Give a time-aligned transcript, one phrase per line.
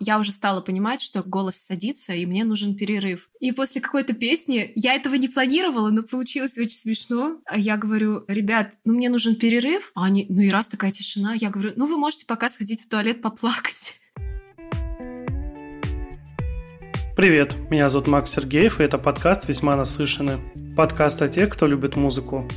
[0.00, 3.28] я уже стала понимать, что голос садится, и мне нужен перерыв.
[3.40, 7.40] И после какой-то песни, я этого не планировала, но получилось очень смешно.
[7.44, 9.90] А я говорю, ребят, ну мне нужен перерыв.
[9.94, 12.88] А они, ну и раз такая тишина, я говорю, ну вы можете пока сходить в
[12.88, 13.96] туалет поплакать.
[17.16, 20.38] Привет, меня зовут Макс Сергеев, и это подкаст «Весьма насыщенный».
[20.76, 22.48] Подкаст о тех, кто любит музыку.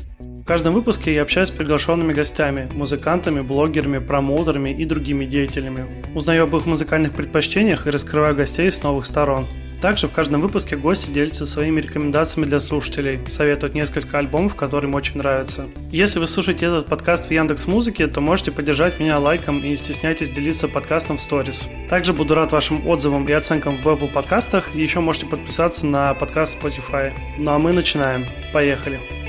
[0.41, 5.85] В каждом выпуске я общаюсь с приглашенными гостями, музыкантами, блогерами, промоутерами и другими деятелями.
[6.15, 9.45] Узнаю об их музыкальных предпочтениях и раскрываю гостей с новых сторон.
[9.81, 14.95] Также в каждом выпуске гости делятся своими рекомендациями для слушателей, советуют несколько альбомов, которые им
[14.95, 15.67] очень нравятся.
[15.91, 19.75] Если вы слушаете этот подкаст в Яндекс Музыке, то можете поддержать меня лайком и не
[19.75, 21.67] стесняйтесь делиться подкастом в сторис.
[21.89, 26.13] Также буду рад вашим отзывам и оценкам в Apple подкастах, и еще можете подписаться на
[26.15, 27.13] подкаст Spotify.
[27.37, 28.25] Ну а мы начинаем.
[28.53, 29.20] Поехали!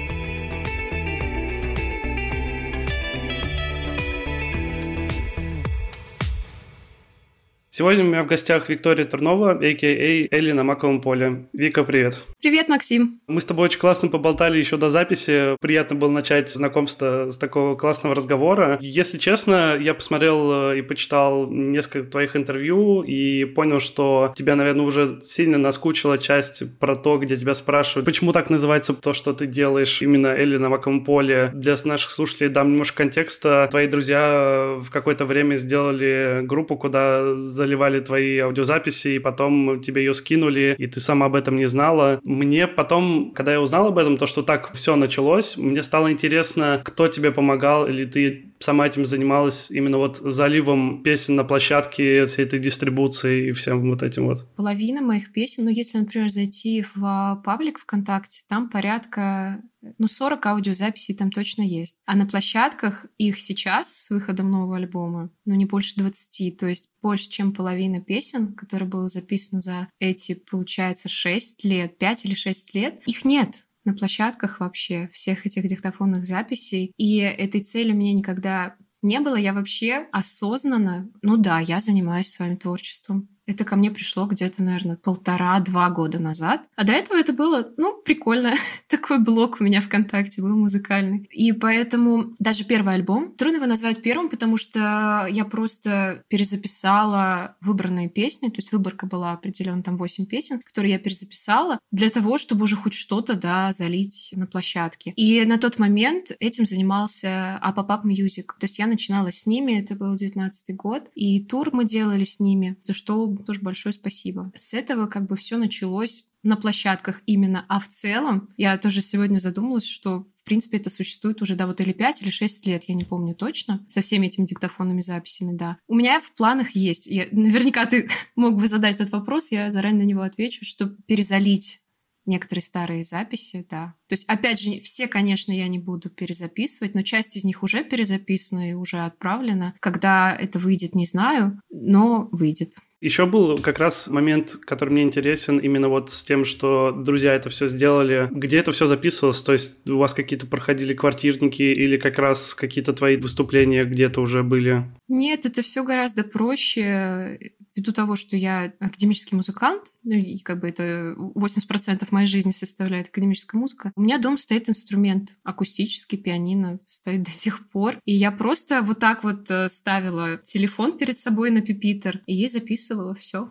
[7.75, 10.37] Сегодня у меня в гостях Виктория Тернова, а.к.а.
[10.37, 11.47] Элли на маковом поле.
[11.55, 12.23] Вика, привет.
[12.43, 13.19] Привет, Максим.
[13.27, 15.57] Мы с тобой очень классно поболтали еще до записи.
[15.59, 18.77] Приятно было начать знакомство с такого классного разговора.
[18.83, 24.85] Если честно, я посмотрел э, и почитал несколько твоих интервью и понял, что тебя, наверное,
[24.85, 29.47] уже сильно наскучила часть про то, где тебя спрашивают, почему так называется то, что ты
[29.47, 31.51] делаешь именно Элли на маковом поле.
[31.55, 33.67] Для наших слушателей дам немножко контекста.
[33.71, 37.35] Твои друзья в какое-то время сделали группу, куда
[37.73, 42.21] заливали твои аудиозаписи, и потом тебе ее скинули, и ты сама об этом не знала.
[42.25, 46.83] Мне потом, когда я узнал об этом, то, что так все началось, мне стало интересно,
[46.85, 52.45] кто тебе помогал, или ты сама этим занималась именно вот заливом песен на площадке, всей
[52.45, 54.47] этой дистрибуции и всем вот этим вот?
[54.57, 59.63] Половина моих песен, ну, если, например, зайти в паблик ВКонтакте, там порядка
[59.99, 61.99] ну, 40 аудиозаписей там точно есть.
[62.07, 66.89] А на площадках их сейчас с выходом нового альбома, ну, не больше 20, то есть
[67.01, 72.75] больше, чем половина песен, которые было записано за эти, получается, 6 лет, 5 или 6
[72.75, 76.93] лет, их нет на площадках вообще всех этих диктофонных записей.
[76.97, 79.37] И этой цели меня никогда не было.
[79.37, 83.29] Я вообще осознанно, ну да, я занимаюсь своим творчеством.
[83.47, 86.65] Это ко мне пришло где-то, наверное, полтора-два года назад.
[86.77, 88.55] А до этого это было, ну, прикольно.
[88.89, 91.29] Такой блок у меня ВКонтакте был музыкальный.
[91.33, 98.09] И поэтому даже первый альбом, трудно его назвать первым, потому что я просто перезаписала выбранные
[98.09, 102.65] песни, то есть выборка была определенно там 8 песен, которые я перезаписала для того, чтобы
[102.65, 105.13] уже хоть что-то, да, залить на площадке.
[105.17, 108.47] И на тот момент этим занимался Апапап Music.
[108.59, 112.39] То есть я начинала с ними, это был 19 год, и тур мы делали с
[112.39, 114.53] ними, за что тоже большое спасибо.
[114.55, 119.39] С этого как бы все началось на площадках именно, а в целом я тоже сегодня
[119.39, 122.95] задумалась, что в принципе это существует уже, да, вот или 5, или 6 лет, я
[122.95, 125.79] не помню точно, со всеми этими диктофонными записями, да.
[125.87, 130.03] У меня в планах есть, я, наверняка ты мог бы задать этот вопрос, я заранее
[130.03, 131.83] на него отвечу, что перезалить
[132.27, 133.95] некоторые старые записи, да.
[134.09, 137.85] То есть, опять же, все, конечно, я не буду перезаписывать, но часть из них уже
[137.85, 139.75] перезаписана и уже отправлена.
[139.81, 142.75] Когда это выйдет, не знаю, но выйдет.
[143.03, 147.49] Еще был как раз момент, который мне интересен, именно вот с тем, что друзья это
[147.51, 148.29] все сделали.
[148.31, 149.43] Где это все записывалось?
[149.43, 154.45] То есть у вас какие-то проходили квартирники или как раз какие-то твои выступления где-то уже
[154.45, 154.85] были?
[155.09, 157.41] Нет, это все гораздо проще
[157.75, 163.09] ввиду того, что я академический музыкант, ну, и как бы это 80% моей жизни составляет
[163.09, 167.99] академическая музыка, у меня дома стоит инструмент акустический, пианино стоит до сих пор.
[168.05, 173.15] И я просто вот так вот э, ставила телефон перед собой на пипитер и записывала
[173.15, 173.51] все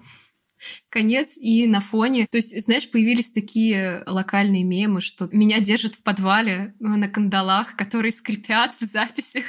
[0.89, 2.27] конец и на фоне.
[2.29, 7.75] То есть, знаешь, появились такие локальные мемы, что меня держат в подвале ну, на кандалах,
[7.75, 9.45] которые скрипят в записях.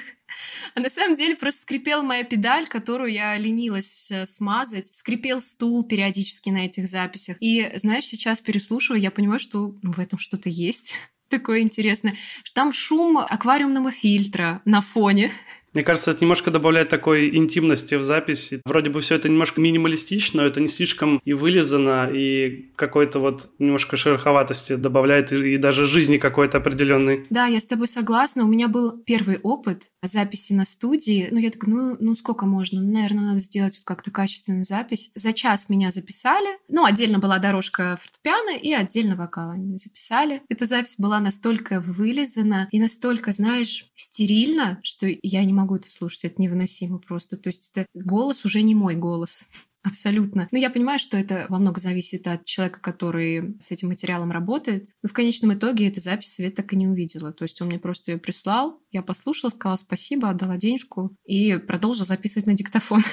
[0.75, 4.95] А на самом деле просто скрипела моя педаль, которую я ленилась э, смазать.
[4.95, 7.37] Скрипел стул периодически на этих записях.
[7.41, 10.95] И, знаешь, сейчас переслушиваю, я понимаю, что ну, в этом что-то есть
[11.29, 12.15] такое интересное.
[12.55, 15.33] Там шум аквариумного фильтра на фоне.
[15.73, 18.61] Мне кажется, это немножко добавляет такой интимности в записи.
[18.65, 23.49] Вроде бы все это немножко минималистично, но это не слишком и вылезано, и какой-то вот
[23.59, 27.27] немножко шероховатости добавляет, и даже жизни какой-то определенной.
[27.31, 28.45] Да, я с тобой согласна.
[28.45, 31.29] У меня был первый опыт записи на студии.
[31.31, 32.81] Ну, я такая, ну, ну сколько можно?
[32.81, 35.11] Ну, наверное, надо сделать как-то качественную запись.
[35.15, 36.59] За час меня записали.
[36.69, 40.43] Ну, отдельно была дорожка фортепиано и отдельно вокал они записали.
[40.49, 45.89] Эта запись была настолько вылизана и настолько, знаешь, стерильно, что я не могу могу это
[45.89, 47.37] слушать, это невыносимо просто.
[47.37, 49.47] То есть это голос уже не мой голос.
[49.83, 50.49] Абсолютно.
[50.53, 54.89] Но я понимаю, что это во много зависит от человека, который с этим материалом работает.
[55.03, 57.33] Но в конечном итоге эта запись свет так и не увидела.
[57.33, 62.07] То есть он мне просто ее прислал, я послушала, сказала спасибо, отдала денежку и продолжила
[62.07, 63.03] записывать на диктофон.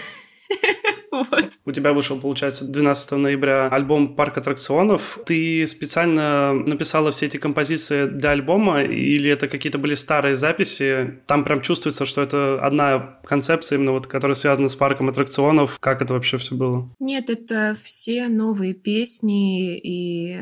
[1.31, 1.49] Вот.
[1.65, 5.19] У тебя вышел, получается, 12 ноября альбом «Парк аттракционов».
[5.25, 11.19] Ты специально написала все эти композиции для альбома или это какие-то были старые записи?
[11.27, 15.79] Там прям чувствуется, что это одна концепция, именно вот, которая связана с парком аттракционов.
[15.79, 16.89] Как это вообще все было?
[16.99, 20.37] Нет, это все новые песни, и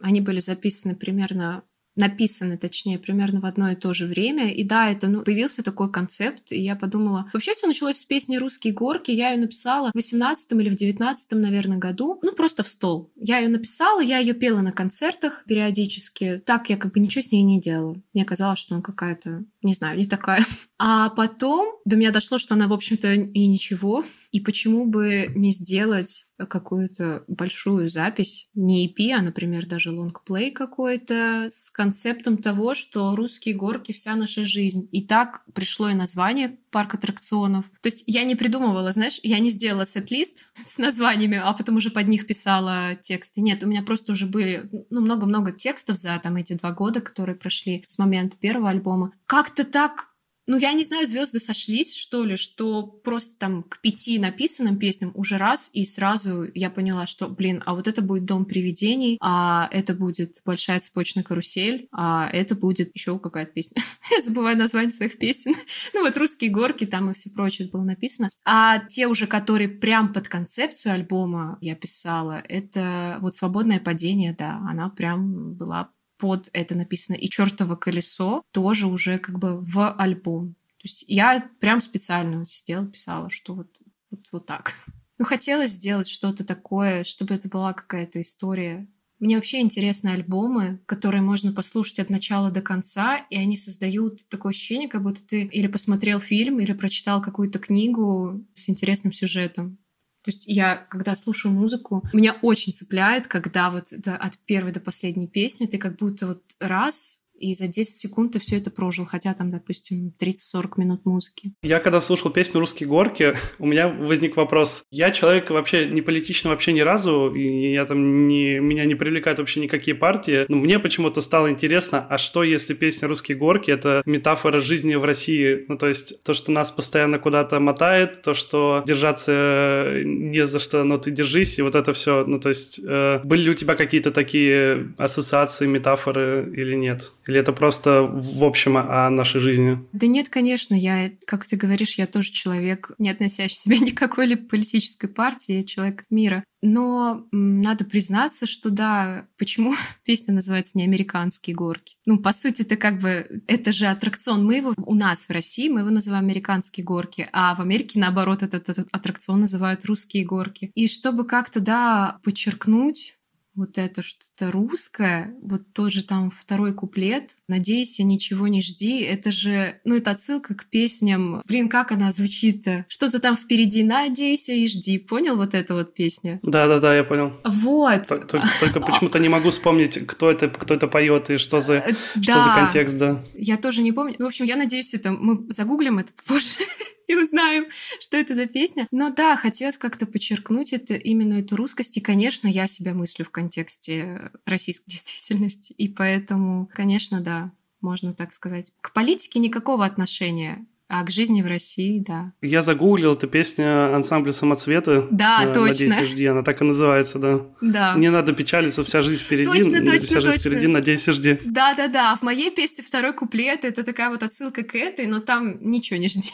[0.00, 1.62] они были записаны примерно
[1.96, 4.52] написаны, точнее, примерно в одно и то же время.
[4.52, 7.30] И да, это ну, появился такой концепт, и я подумала...
[7.32, 9.10] Вообще все началось с песни «Русские горки».
[9.10, 12.18] Я ее написала в 18 или в 19 наверное, году.
[12.22, 13.12] Ну, просто в стол.
[13.16, 16.42] Я ее написала, я ее пела на концертах периодически.
[16.44, 17.96] Так я как бы ничего с ней не делала.
[18.12, 20.44] Мне казалось, что она какая-то, не знаю, не такая.
[20.76, 24.04] А потом до меня дошло, что она, в общем-то, и ничего.
[24.34, 31.46] И почему бы не сделать какую-то большую запись, не EP, а, например, даже лонгплей какой-то
[31.52, 34.88] с концептом того, что русские горки— вся наша жизнь.
[34.90, 37.66] И так пришло и название «Парк аттракционов».
[37.80, 41.90] То есть я не придумывала, знаешь, я не сделала сет-лист с названиями, а потом уже
[41.90, 43.40] под них писала тексты.
[43.40, 47.36] Нет, у меня просто уже были ну, много-много текстов за там эти два года, которые
[47.36, 49.12] прошли с момента первого альбома.
[49.26, 50.08] Как-то так
[50.46, 55.12] ну, я не знаю, звезды сошлись, что ли, что просто там к пяти написанным песням
[55.14, 59.68] уже раз, и сразу я поняла, что, блин, а вот это будет Дом привидений, а
[59.72, 63.82] это будет Большая цепочная карусель, а это будет еще какая-то песня.
[64.10, 65.54] я забываю название своих песен.
[65.94, 68.30] ну, вот Русские горки, там и все прочее было написано.
[68.44, 74.62] А те уже, которые прям под концепцию альбома я писала, это вот Свободное падение, да,
[74.68, 75.90] она прям была
[76.24, 77.16] под это написано.
[77.16, 80.54] И чертово колесо тоже уже как бы в альбом.
[80.78, 83.78] То есть я прям специально сидела, писала, что вот,
[84.10, 84.72] вот, вот так.
[85.16, 88.88] Ну, хотелось сделать что-то такое, чтобы это была какая-то история.
[89.20, 94.50] Мне вообще интересны альбомы, которые можно послушать от начала до конца, и они создают такое
[94.50, 99.78] ощущение, как будто ты или посмотрел фильм, или прочитал какую-то книгу с интересным сюжетом.
[100.24, 105.28] То есть я, когда слушаю музыку, меня очень цепляет, когда вот от первой до последней
[105.28, 109.34] песни ты как будто вот раз и за 10 секунд ты все это прожил, хотя
[109.34, 111.52] там, допустим, 30-40 минут музыки.
[111.62, 114.84] Я когда слушал песню «Русские горки», у меня возник вопрос.
[114.90, 119.38] Я человек вообще не политичный вообще ни разу, и я там не, меня не привлекают
[119.40, 124.02] вообще никакие партии, но мне почему-то стало интересно, а что если песня «Русские горки»— это
[124.06, 125.66] метафора жизни в России?
[125.68, 130.82] Ну, то есть то, что нас постоянно куда-то мотает, то, что держаться не за что,
[130.84, 132.24] но ты держись, и вот это все.
[132.26, 137.12] Ну, то есть э, были ли у тебя какие-то такие ассоциации, метафоры или нет?
[137.40, 139.84] Это просто в общем о нашей жизни?
[139.92, 143.98] Да нет, конечно, я, как ты говоришь, я тоже человек, не относящий себя ни к
[143.98, 146.44] какой-либо политической партии, я человек мира.
[146.66, 151.96] Но надо признаться, что да, почему песня называется не «Американские горки»?
[152.06, 154.44] Ну, по сути, это как бы, это же аттракцион.
[154.44, 158.42] Мы его у нас в России, мы его называем «Американские горки», а в Америке, наоборот,
[158.42, 160.70] этот, этот аттракцион называют «Русские горки».
[160.74, 163.18] И чтобы как-то, да, подчеркнуть
[163.54, 169.80] вот это что-то русское, вот тоже там второй куплет «Надейся, ничего не жди», это же,
[169.84, 172.84] ну, это отсылка к песням, блин, как она звучит-то?
[172.88, 176.40] Что-то там впереди «Надейся и жди», понял вот эта вот песня?
[176.42, 177.32] Да-да-да, я понял.
[177.44, 178.06] Вот.
[178.06, 181.84] Только, только почему-то не могу вспомнить, кто это, кто это поет и что за,
[182.14, 182.22] да.
[182.22, 183.24] что за контекст, да.
[183.34, 184.16] Я тоже не помню.
[184.18, 186.58] В общем, я надеюсь, это мы загуглим это позже.
[187.08, 187.66] и узнаем,
[188.00, 188.86] что это за песня.
[188.90, 191.96] Но да, хотелось как-то подчеркнуть это, именно эту русскость.
[191.96, 195.72] И, конечно, я себя мыслю в контексте российской действительности.
[195.72, 198.72] И поэтому, конечно, да, можно так сказать.
[198.80, 200.66] К политике никакого отношения.
[200.88, 202.32] А к жизни в России, да.
[202.42, 205.04] Я загуглил, эту песню ансамбля «Самоцветы».
[205.10, 205.86] Да, э, точно.
[205.88, 207.40] «Надейся, жди», она так и называется, да.
[207.62, 207.94] Да.
[207.96, 209.50] Не надо печалиться, вся жизнь впереди.
[209.50, 210.50] Точно, точно, Вся жизнь точно.
[210.50, 211.38] впереди, надейся, жди.
[211.44, 215.98] Да-да-да, в моей песне второй куплет, это такая вот отсылка к этой, но там ничего
[215.98, 216.30] не жди.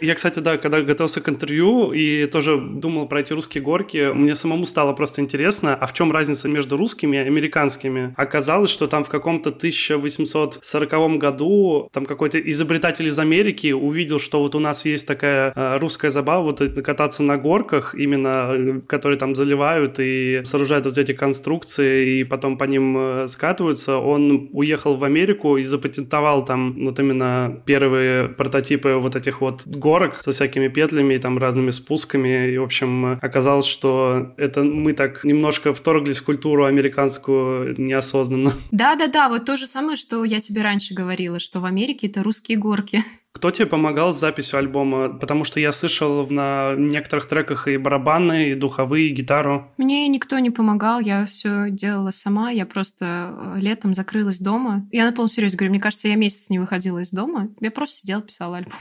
[0.00, 4.34] Я, кстати, да, когда готовился к интервью и тоже думал про эти русские горки, мне
[4.34, 8.12] самому стало просто интересно, а в чем разница между русскими и американскими?
[8.16, 14.54] Оказалось, что там в каком-то 1840 году там какой-то изобретатель из Америки увидел, что вот
[14.54, 19.34] у нас есть такая э, русская забава, вот кататься на горках, именно, э, которые там
[19.34, 23.98] заливают и сооружают вот эти конструкции, и потом по ним э, скатываются.
[23.98, 30.22] Он уехал в Америку и запатентовал там вот именно первые прототипы вот этих вот горок
[30.22, 32.50] со всякими петлями и там разными спусками.
[32.52, 38.52] И, в общем, оказалось, что это мы так немножко вторглись в культуру американскую неосознанно.
[38.70, 42.58] Да-да-да, вот то же самое, что я тебе раньше говорила, что в Америке это русские
[42.58, 43.02] горки.
[43.34, 45.08] Кто тебе помогал с записью альбома?
[45.18, 49.70] Потому что я слышал на некоторых треках и барабаны, и духовые, и гитару.
[49.76, 52.50] Мне никто не помогал, я все делала сама.
[52.50, 54.88] Я просто э, летом закрылась дома.
[54.92, 57.50] Я на полном серьезе говорю, мне кажется, я месяц не выходила из дома.
[57.60, 58.72] Я просто сидела, писала альбом.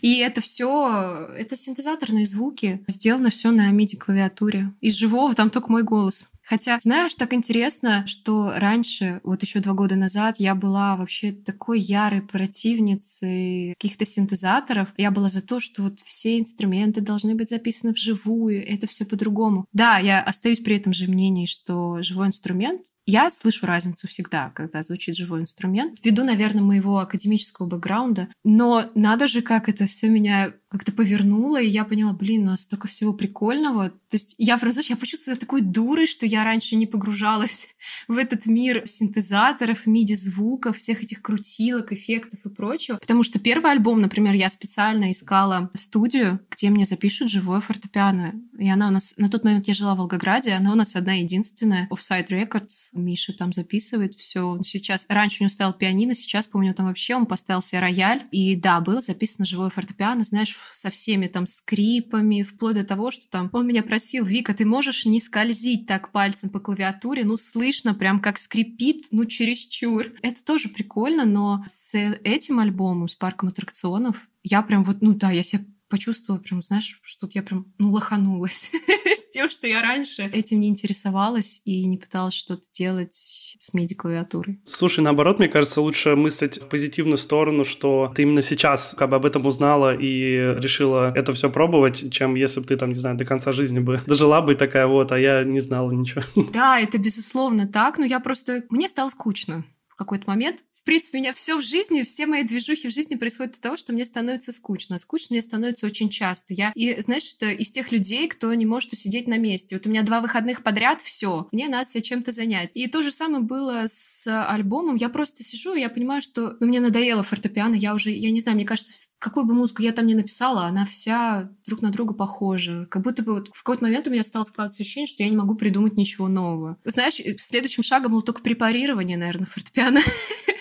[0.00, 2.82] И это все, это синтезаторные звуки.
[2.88, 4.72] Сделано все на MIDI клавиатуре.
[4.80, 6.30] Из живого там только мой голос.
[6.44, 11.80] Хотя, знаешь, так интересно, что раньше, вот еще два года назад, я была вообще такой
[11.80, 14.92] ярой противницей каких-то синтезаторов.
[14.96, 19.64] Я была за то, что вот все инструменты должны быть записаны вживую, это все по-другому.
[19.72, 24.82] Да, я остаюсь при этом же мнении, что живой инструмент я слышу разницу всегда, когда
[24.82, 28.28] звучит живой инструмент, ввиду, наверное, моего академического бэкграунда.
[28.44, 32.62] Но надо же, как это все меня как-то повернуло, и я поняла, блин, у нас
[32.62, 33.90] столько всего прикольного.
[33.90, 37.68] То есть я, знаешь, я почувствовала такой дурой, что я раньше не погружалась
[38.08, 42.96] в этот мир синтезаторов, миди-звуков, всех этих крутилок, эффектов и прочего.
[42.96, 48.34] Потому что первый альбом, например, я специально искала студию, где мне запишут живое фортепиано.
[48.58, 49.14] И она у нас...
[49.16, 51.88] На тот момент я жила в Волгограде, она у нас одна единственная.
[51.92, 52.90] Offside Records.
[52.94, 54.58] Миша там записывает все.
[54.62, 55.06] Сейчас...
[55.08, 58.22] Раньше у него стоял пианино, сейчас, помню, там вообще он поставил себе рояль.
[58.30, 63.28] И да, было записано живое фортепиано, знаешь, со всеми там скрипами, вплоть до того, что
[63.28, 67.94] там он меня просил, Вика, ты можешь не скользить так пальцем по клавиатуре, ну, слышно
[67.94, 70.12] прям как скрипит, ну, чересчур.
[70.22, 75.30] Это тоже прикольно, но с этим альбомом, с парком аттракционов, я прям вот, ну да,
[75.30, 78.72] я себя почувствовала прям, знаешь, что я прям, ну, лоханулась
[79.18, 84.60] с тем, что я раньше этим не интересовалась и не пыталась что-то делать с MIDI-клавиатурой.
[84.64, 89.16] Слушай, наоборот, мне кажется, лучше мыслить в позитивную сторону, что ты именно сейчас как бы
[89.16, 93.16] об этом узнала и решила это все пробовать, чем если бы ты там, не знаю,
[93.16, 96.22] до конца жизни бы дожила бы такая вот, а я не знала ничего.
[96.52, 98.64] Да, это безусловно так, но я просто...
[98.70, 102.42] Мне стало скучно в какой-то момент в принципе, у меня все в жизни, все мои
[102.42, 104.98] движухи в жизни происходят от того, что мне становится скучно.
[104.98, 106.52] скучно мне становится очень часто.
[106.52, 109.76] Я, и знаешь, что из тех людей, кто не может усидеть на месте.
[109.76, 112.70] Вот у меня два выходных подряд, все, мне надо себя чем-то занять.
[112.74, 114.96] И то же самое было с альбомом.
[114.96, 117.76] Я просто сижу, и я понимаю, что ну, мне надоело фортепиано.
[117.76, 120.84] Я уже, я не знаю, мне кажется, какую бы музыку я там ни написала, она
[120.84, 122.86] вся друг на друга похожа.
[122.90, 125.36] Как будто бы вот в какой-то момент у меня стало складываться ощущение, что я не
[125.36, 126.76] могу придумать ничего нового.
[126.84, 130.02] Знаешь, следующим шагом было только препарирование, наверное, фортепиано.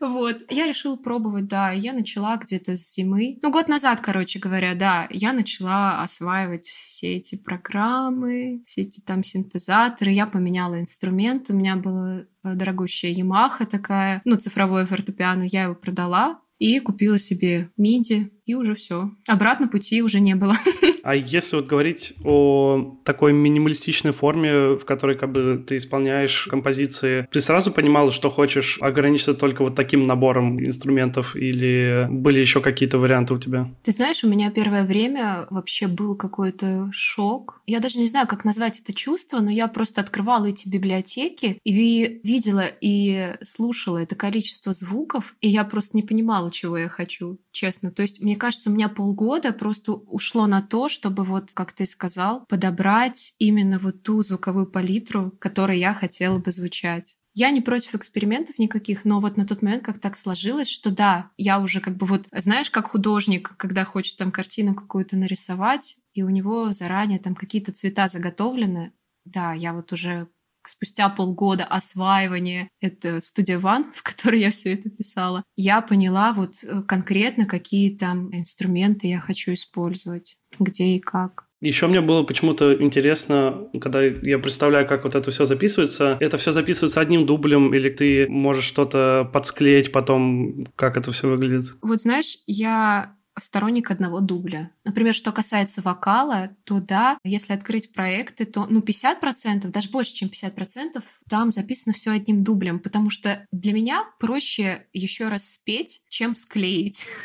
[0.00, 0.42] Вот.
[0.50, 1.70] Я решила пробовать, да.
[1.72, 3.38] Я начала где-то с зимы.
[3.42, 5.06] Ну, год назад, короче говоря, да.
[5.10, 10.10] Я начала осваивать все эти программы, все эти там синтезаторы.
[10.12, 11.50] Я поменяла инструмент.
[11.50, 15.44] У меня была э, дорогущая Yamaha такая, ну, цифровое фортепиано.
[15.44, 19.10] Я его продала и купила себе миди, и уже все.
[19.26, 20.56] Обратно пути уже не было.
[21.02, 27.26] А если вот говорить о такой минималистичной форме, в которой как бы ты исполняешь композиции,
[27.32, 32.98] ты сразу понимала, что хочешь ограничиться только вот таким набором инструментов или были еще какие-то
[32.98, 33.72] варианты у тебя?
[33.82, 37.62] Ты знаешь, у меня первое время вообще был какой-то шок.
[37.66, 42.20] Я даже не знаю, как назвать это чувство, но я просто открывала эти библиотеки и
[42.22, 47.90] видела и слушала это количество звуков, и я просто не понимала, чего я хочу, честно.
[47.90, 51.86] То есть, мне кажется, у меня полгода просто ушло на то, чтобы вот, как ты
[51.86, 57.16] сказал, подобрать именно вот ту звуковую палитру, которой я хотела бы звучать.
[57.34, 61.30] Я не против экспериментов никаких, но вот на тот момент как так сложилось, что да,
[61.36, 66.24] я уже как бы вот, знаешь, как художник, когда хочет там картину какую-то нарисовать, и
[66.24, 68.92] у него заранее там какие-то цвета заготовлены,
[69.24, 70.28] да, я вот уже
[70.64, 76.62] спустя полгода осваивания, это студия Ван, в которой я все это писала, я поняла вот
[76.62, 81.46] э, конкретно, какие там инструменты я хочу использовать, где и как.
[81.60, 86.16] Еще мне было почему-то интересно, когда я представляю, как вот это все записывается.
[86.18, 91.76] Это все записывается одним дублем, или ты можешь что-то подсклеить потом, как это все выглядит?
[91.82, 94.70] Вот знаешь, я сторонник одного дубля.
[94.84, 100.28] Например, что касается вокала, то да, если открыть проекты, то ну 50%, даже больше, чем
[100.28, 106.34] 50%, там записано все одним дублем, потому что для меня проще еще раз спеть, чем
[106.34, 107.06] склеить.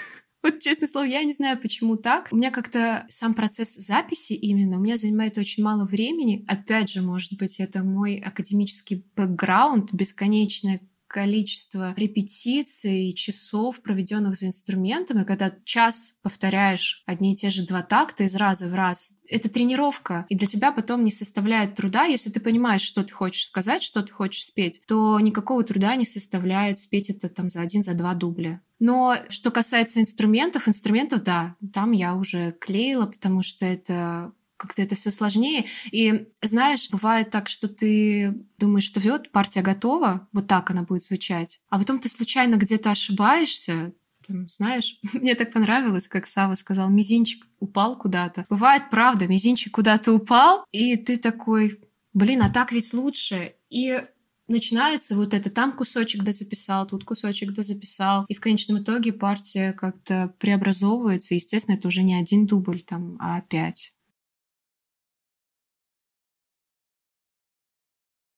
[0.45, 2.27] Вот честное слово, я не знаю, почему так.
[2.31, 6.45] У меня как-то сам процесс записи именно, у меня занимает очень мало времени.
[6.47, 15.23] Опять же, может быть, это мой академический бэкграунд, бесконечное количество репетиций, часов, проведенных за инструментами,
[15.23, 20.25] когда час повторяешь одни и те же два такта из раза в раз, это тренировка,
[20.29, 24.01] и для тебя потом не составляет труда, если ты понимаешь, что ты хочешь сказать, что
[24.03, 28.13] ты хочешь спеть, то никакого труда не составляет спеть это там за один, за два
[28.13, 28.61] дубля.
[28.79, 34.95] Но что касается инструментов, инструментов, да, там я уже клеила, потому что это как-то это
[34.95, 35.65] все сложнее.
[35.91, 41.03] И знаешь, бывает так, что ты думаешь, что вот партия готова, вот так она будет
[41.03, 43.93] звучать, а потом ты случайно где-то ошибаешься,
[44.27, 48.45] там, знаешь, мне так понравилось, как Сава сказал, мизинчик упал куда-то.
[48.49, 51.79] Бывает, правда, мизинчик куда-то упал, и ты такой,
[52.13, 53.53] блин, а так ведь лучше.
[53.69, 54.01] И
[54.47, 59.13] начинается вот это, там кусочек да записал, тут кусочек да записал, и в конечном итоге
[59.13, 63.94] партия как-то преобразовывается, естественно, это уже не один дубль там, а пять.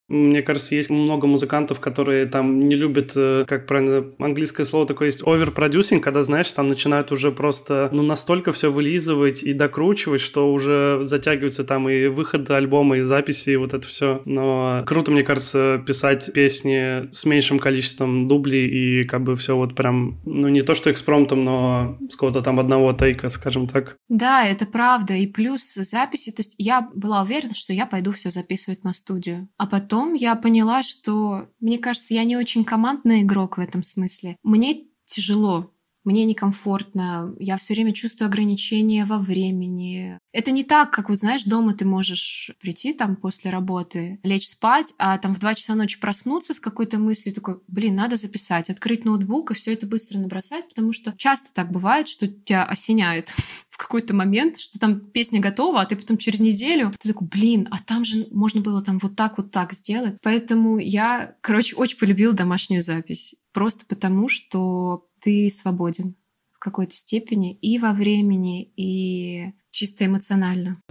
[0.10, 5.08] Мне кажется, есть много музыкантов, которые там не любят, э, как правильно, английское слово такое
[5.08, 10.54] есть, оверпродюсинг, когда, знаешь, там начинают уже просто, ну, настолько все вылизывать и докручивать, что
[10.54, 14.22] уже затягиваются там и выходы альбома, и записи, и вот это все.
[14.26, 19.76] Но круто, мне кажется, писать песни с меньшим количеством дублей и как бы все вот
[19.76, 23.98] прям, ну, не то что экспромтом, но с какого-то там одного тейка, скажем так.
[24.08, 25.16] Да, это правда.
[25.16, 29.50] И плюс записи, то есть я была уверена, что я пойду все записывать на студию.
[29.58, 33.84] А потом потом я поняла, что, мне кажется, я не очень командный игрок в этом
[33.84, 34.38] смысле.
[34.44, 35.72] Мне тяжело
[36.08, 40.18] мне некомфортно, я все время чувствую ограничения во времени.
[40.32, 44.94] Это не так, как вот знаешь, дома ты можешь прийти там после работы, лечь спать,
[44.98, 49.04] а там в 2 часа ночи проснуться с какой-то мыслью, такой, блин, надо записать, открыть
[49.04, 53.34] ноутбук и все это быстро набросать, потому что часто так бывает, что тебя осеняет
[53.70, 57.68] в какой-то момент, что там песня готова, а ты потом через неделю ты такой, блин,
[57.70, 60.16] а там же можно было там вот так вот так сделать.
[60.24, 63.36] Поэтому я, короче, очень полюбила домашнюю запись.
[63.52, 66.15] Просто потому, что ты свободен
[66.51, 70.81] в какой-то степени и во времени, и чисто эмоционально.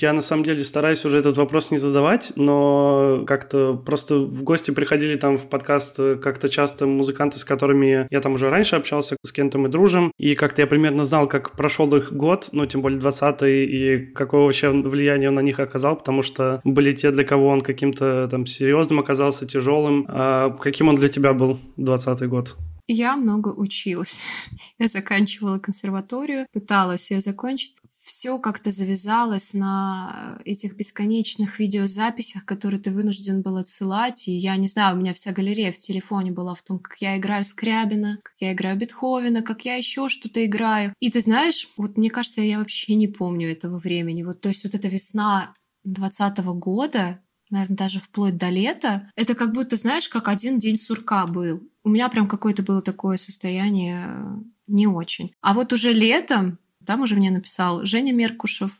[0.00, 4.70] Я на самом деле стараюсь уже этот вопрос не задавать, но как-то просто в гости
[4.70, 9.32] приходили там в подкаст как-то часто музыканты, с которыми я там уже раньше общался, с
[9.32, 12.98] кем-то мы дружим, и как-то я примерно знал, как прошел их год, ну, тем более
[12.98, 17.48] 20-й, и какое вообще влияние он на них оказал, потому что были те, для кого
[17.48, 20.06] он каким-то там серьезным оказался, тяжелым.
[20.08, 22.56] А каким он для тебя был 20-й год?
[22.86, 24.24] Я много училась.
[24.78, 27.74] Я заканчивала консерваторию, пыталась ее закончить
[28.10, 34.26] все как-то завязалось на этих бесконечных видеозаписях, которые ты вынужден был отсылать.
[34.26, 37.16] И я не знаю, у меня вся галерея в телефоне была в том, как я
[37.16, 40.92] играю Скрябина, как я играю Бетховена, как я еще что-то играю.
[40.98, 44.24] И ты знаешь, вот мне кажется, я вообще не помню этого времени.
[44.24, 49.52] Вот, то есть вот эта весна двадцатого года, наверное, даже вплоть до лета, это как
[49.52, 51.62] будто, знаешь, как один день сурка был.
[51.84, 54.34] У меня прям какое-то было такое состояние э,
[54.66, 55.30] не очень.
[55.42, 58.72] А вот уже летом там уже мне написал Женя Меркушев,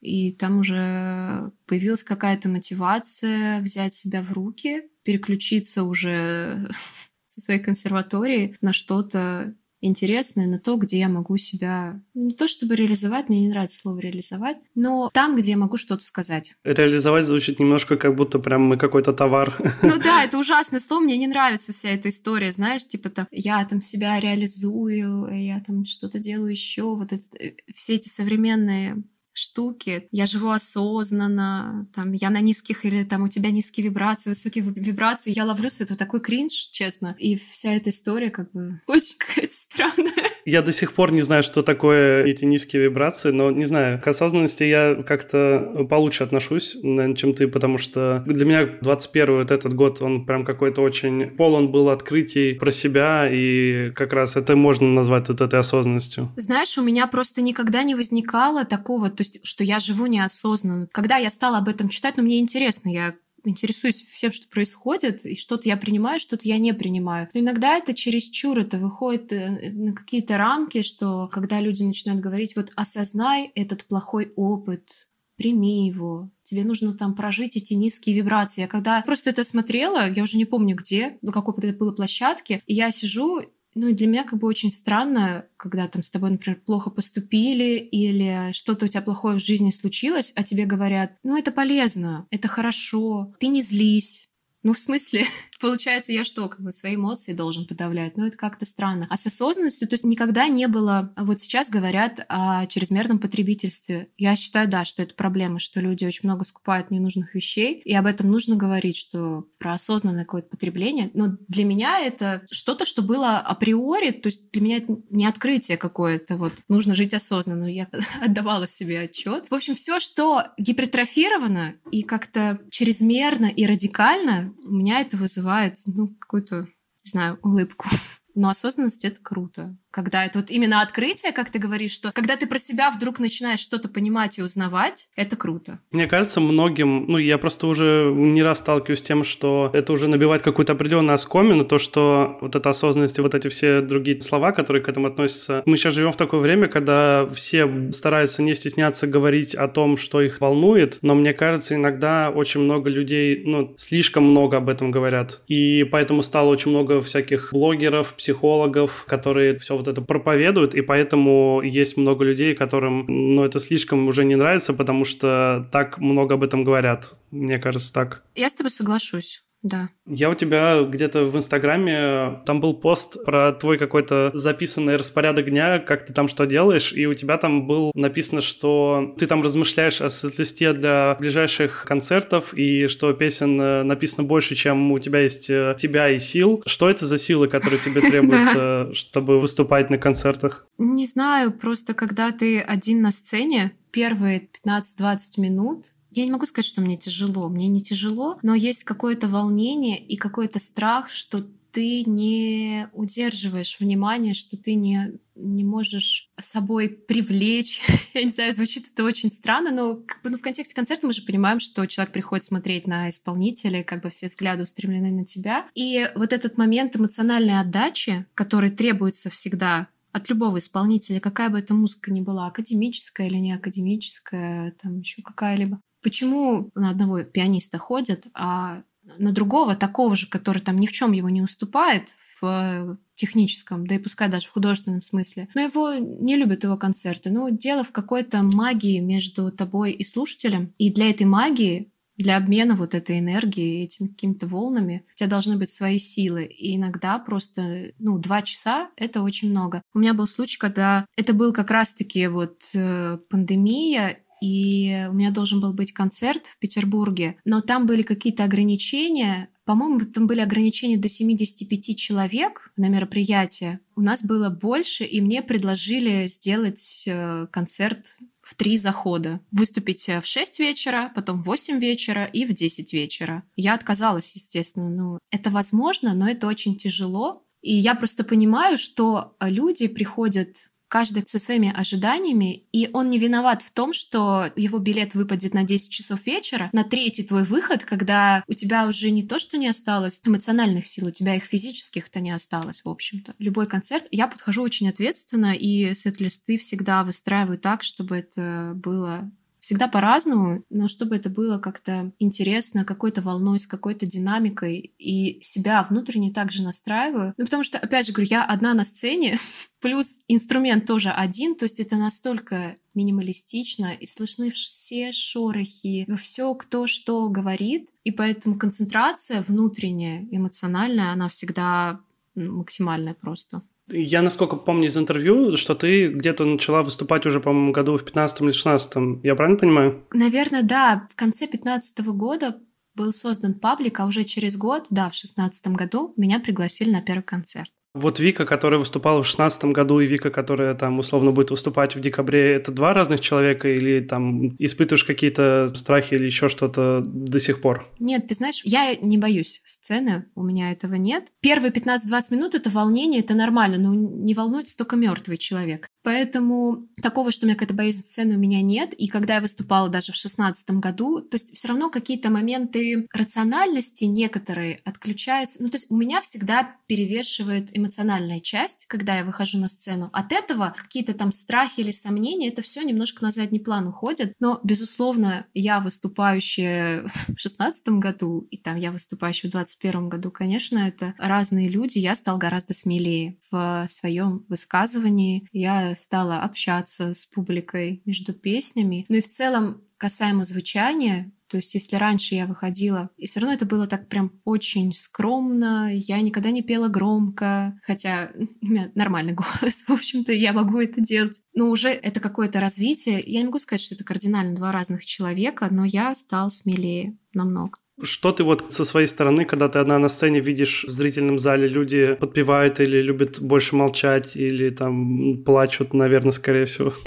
[0.00, 6.68] и там уже появилась какая-то мотивация взять себя в руки, переключиться уже
[7.28, 12.76] со своей консерватории на что-то интересное, на то, где я могу себя не то чтобы
[12.76, 16.54] реализовать, мне не нравится слово реализовать, но там, где я могу что-то сказать.
[16.64, 19.56] Реализовать звучит немножко как будто прям мы какой-то товар.
[19.82, 23.64] Ну да, это ужасное слово, мне не нравится вся эта история, знаешь, типа там я
[23.64, 29.02] там себя реализую, я там что-то делаю еще, вот это, э, все эти современные
[29.36, 30.08] штуки.
[30.10, 35.32] Я живу осознанно, там, я на низких или там у тебя низкие вибрации, высокие вибрации.
[35.34, 37.14] Я ловлю с этого такой кринж, честно.
[37.18, 40.35] И вся эта история как бы очень какая-то странная.
[40.46, 44.06] Я до сих пор не знаю, что такое эти низкие вибрации, но не знаю, к
[44.06, 49.74] осознанности я как-то получше отношусь, наверное, чем ты, потому что для меня 21 вот этот
[49.74, 54.86] год, он прям какой-то очень полон был открытий про себя, и как раз это можно
[54.86, 56.30] назвать вот этой осознанностью.
[56.36, 60.88] Знаешь, у меня просто никогда не возникало такого, то есть, что я живу неосознанно.
[60.92, 63.14] Когда я стала об этом читать, ну, мне интересно, я
[63.50, 67.28] интересуюсь всем, что происходит, и что-то я принимаю, что-то я не принимаю.
[67.32, 72.56] Но иногда это чересчур, это выходит э, на какие-то рамки, что когда люди начинают говорить,
[72.56, 78.62] вот осознай этот плохой опыт, прими его, тебе нужно там прожить эти низкие вибрации.
[78.62, 82.62] Я когда просто это смотрела, я уже не помню где, на какой то было площадке,
[82.66, 83.42] и я сижу
[83.76, 87.78] ну и для меня как бы очень странно, когда там с тобой, например, плохо поступили
[87.78, 92.48] или что-то у тебя плохое в жизни случилось, а тебе говорят, ну это полезно, это
[92.48, 94.28] хорошо, ты не злись,
[94.66, 95.26] ну, в смысле,
[95.60, 98.16] получается, я что, как бы свои эмоции должен подавлять?
[98.16, 99.06] Ну, это как-то странно.
[99.10, 101.12] А с осознанностью, то есть никогда не было...
[101.16, 104.08] Вот сейчас говорят о чрезмерном потребительстве.
[104.16, 108.06] Я считаю, да, что это проблема, что люди очень много скупают ненужных вещей, и об
[108.06, 111.10] этом нужно говорить, что про осознанное какое-то потребление.
[111.14, 115.76] Но для меня это что-то, что было априори, то есть для меня это не открытие
[115.76, 117.66] какое-то, вот, нужно жить осознанно.
[117.66, 117.88] Я
[118.20, 119.46] отдавала себе отчет.
[119.50, 125.45] В общем, все, что гипертрофировано и как-то чрезмерно и радикально, у меня это вызывает,
[125.86, 126.66] ну, какую-то,
[127.04, 127.88] не знаю, улыбку.
[128.34, 129.76] Но осознанность— это круто.
[129.96, 133.60] Когда это вот именно открытие, как ты говоришь, что когда ты про себя вдруг начинаешь
[133.60, 135.78] что-то понимать и узнавать, это круто.
[135.90, 140.06] Мне кажется, многим, ну, я просто уже не раз сталкиваюсь с тем, что это уже
[140.06, 144.52] набивает какую-то определенную оскомину, то, что вот эта осознанность и вот эти все другие слова,
[144.52, 145.62] которые к этому относятся.
[145.64, 150.20] Мы сейчас живем в такое время, когда все стараются не стесняться говорить о том, что
[150.20, 155.40] их волнует, но мне кажется, иногда очень много людей, ну, слишком много об этом говорят.
[155.46, 161.62] И поэтому стало очень много всяких блогеров, психологов, которые все вот это проповедуют, и поэтому
[161.62, 166.42] есть много людей, которым, ну, это слишком уже не нравится, потому что так много об
[166.42, 167.14] этом говорят.
[167.30, 168.22] Мне кажется, так.
[168.34, 169.45] Я с тобой соглашусь.
[169.62, 169.90] Да.
[170.06, 175.78] Я у тебя где-то в Инстаграме, там был пост про твой какой-то записанный распорядок дня,
[175.78, 180.00] как ты там что делаешь, и у тебя там был написано, что ты там размышляешь
[180.00, 185.50] о сет-листе для ближайших концертов, и что песен э, написано больше, чем у тебя есть
[185.50, 186.62] э, тебя и сил.
[186.66, 190.66] Что это за силы, которые тебе требуются, чтобы выступать на концертах?
[190.78, 196.66] Не знаю, просто когда ты один на сцене, первые 15-20 минут я не могу сказать,
[196.66, 197.48] что мне тяжело.
[197.48, 201.38] Мне не тяжело, но есть какое-то волнение и какой-то страх, что
[201.76, 207.82] ты не удерживаешь внимание, что ты не, не можешь собой привлечь.
[208.14, 211.12] Я не знаю, звучит это очень странно, но как бы, ну, в контексте концерта мы
[211.12, 215.66] же понимаем, что человек приходит смотреть на исполнителя, как бы все взгляды устремлены на тебя.
[215.74, 221.74] И вот этот момент эмоциональной отдачи, который требуется всегда от любого исполнителя, какая бы эта
[221.74, 228.28] музыка ни была, академическая или не академическая, там еще какая-либо, Почему на одного пианиста ходят,
[228.32, 228.84] а
[229.18, 233.96] на другого, такого же, который там ни в чем его не уступает в техническом, да
[233.96, 237.30] и пускай даже в художественном смысле, но его не любят его концерты.
[237.30, 240.72] Ну, дело в какой-то магии между тобой и слушателем.
[240.78, 245.56] И для этой магии для обмена вот этой энергией, этими какими-то волнами, у тебя должны
[245.56, 246.44] быть свои силы.
[246.44, 249.82] И иногда просто, ну, два часа— это очень много.
[249.92, 255.30] У меня был случай, когда это был как раз-таки вот э, пандемия, и у меня
[255.30, 259.48] должен был быть концерт в Петербурге, но там были какие-то ограничения.
[259.64, 263.80] По-моему, там были ограничения до 75 человек на мероприятие.
[263.96, 269.40] У нас было больше, и мне предложили сделать э, концерт в три захода.
[269.50, 273.42] Выступить в 6 вечера, потом в 8 вечера и в 10 вечера.
[273.56, 274.88] Я отказалась, естественно.
[274.88, 277.42] Ну, это возможно, но это очень тяжело.
[277.60, 283.62] И я просто понимаю, что люди приходят каждый со своими ожиданиями, и он не виноват
[283.62, 288.44] в том, что его билет выпадет на 10 часов вечера, на третий твой выход, когда
[288.46, 292.30] у тебя уже не то, что не осталось эмоциональных сил, у тебя их физических-то не
[292.30, 293.34] осталось, в общем-то.
[293.38, 299.30] Любой концерт, я подхожу очень ответственно, и сет-листы всегда выстраиваю так, чтобы это было
[299.66, 305.82] Всегда по-разному, но чтобы это было как-то интересно, какой-то волной, с какой-то динамикой, и себя
[305.82, 307.34] внутренне также настраиваю.
[307.36, 309.40] Ну, потому что, опять же говорю, я одна на сцене,
[309.80, 316.86] плюс инструмент тоже один, то есть это настолько минималистично, и слышны все шорохи, все, кто
[316.86, 321.98] что говорит, и поэтому концентрация внутренняя, эмоциональная, она всегда
[322.36, 323.62] максимальная просто.
[323.88, 328.40] Я, насколько помню из интервью, что ты где-то начала выступать уже, по-моему, году в 15
[328.40, 330.04] или 16 Я правильно понимаю?
[330.12, 331.06] Наверное, да.
[331.10, 332.60] В конце 15 года
[332.94, 337.22] был создан паблик, а уже через год, да, в 16 году, меня пригласили на первый
[337.22, 337.70] концерт.
[337.96, 342.00] Вот Вика, которая выступала в шестнадцатом году, и Вика, которая там условно будет выступать в
[342.00, 347.62] декабре, это два разных человека или там испытываешь какие-то страхи или еще что-то до сих
[347.62, 347.86] пор?
[347.98, 351.24] Нет, ты знаешь, я не боюсь сцены, у меня этого нет.
[351.40, 355.88] Первые 15-20 минут это волнение, это нормально, но не волнуется только мертвый человек.
[356.06, 358.94] Поэтому такого, что у меня какая-то боязнь сцены у меня нет.
[358.94, 364.04] И когда я выступала даже в шестнадцатом году, то есть все равно какие-то моменты рациональности
[364.04, 365.60] некоторые отключаются.
[365.60, 370.08] Ну, то есть у меня всегда перевешивает эмоциональная часть, когда я выхожу на сцену.
[370.12, 374.32] От этого какие-то там страхи или сомнения, это все немножко на задний план уходит.
[374.38, 380.30] Но, безусловно, я выступающая в шестнадцатом году, и там я выступающая в двадцать первом году,
[380.30, 381.98] конечно, это разные люди.
[381.98, 385.48] Я стал гораздо смелее в своем высказывании.
[385.50, 389.06] Я стала общаться с публикой между песнями.
[389.08, 393.54] Ну и в целом, касаемо звучания, то есть, если раньше я выходила, и все равно
[393.54, 399.32] это было так прям очень скромно, я никогда не пела громко, хотя у меня нормальный
[399.60, 401.40] голос, в общем-то, я могу это делать.
[401.54, 403.22] Но уже это какое-то развитие.
[403.24, 407.78] Я не могу сказать, что это кардинально два разных человека, но я стал смелее намного.
[408.02, 411.66] Что ты вот со своей стороны, когда ты одна на сцене видишь в зрительном зале,
[411.66, 416.92] люди подпевают или любят больше молчать, или там плачут, наверное, скорее всего?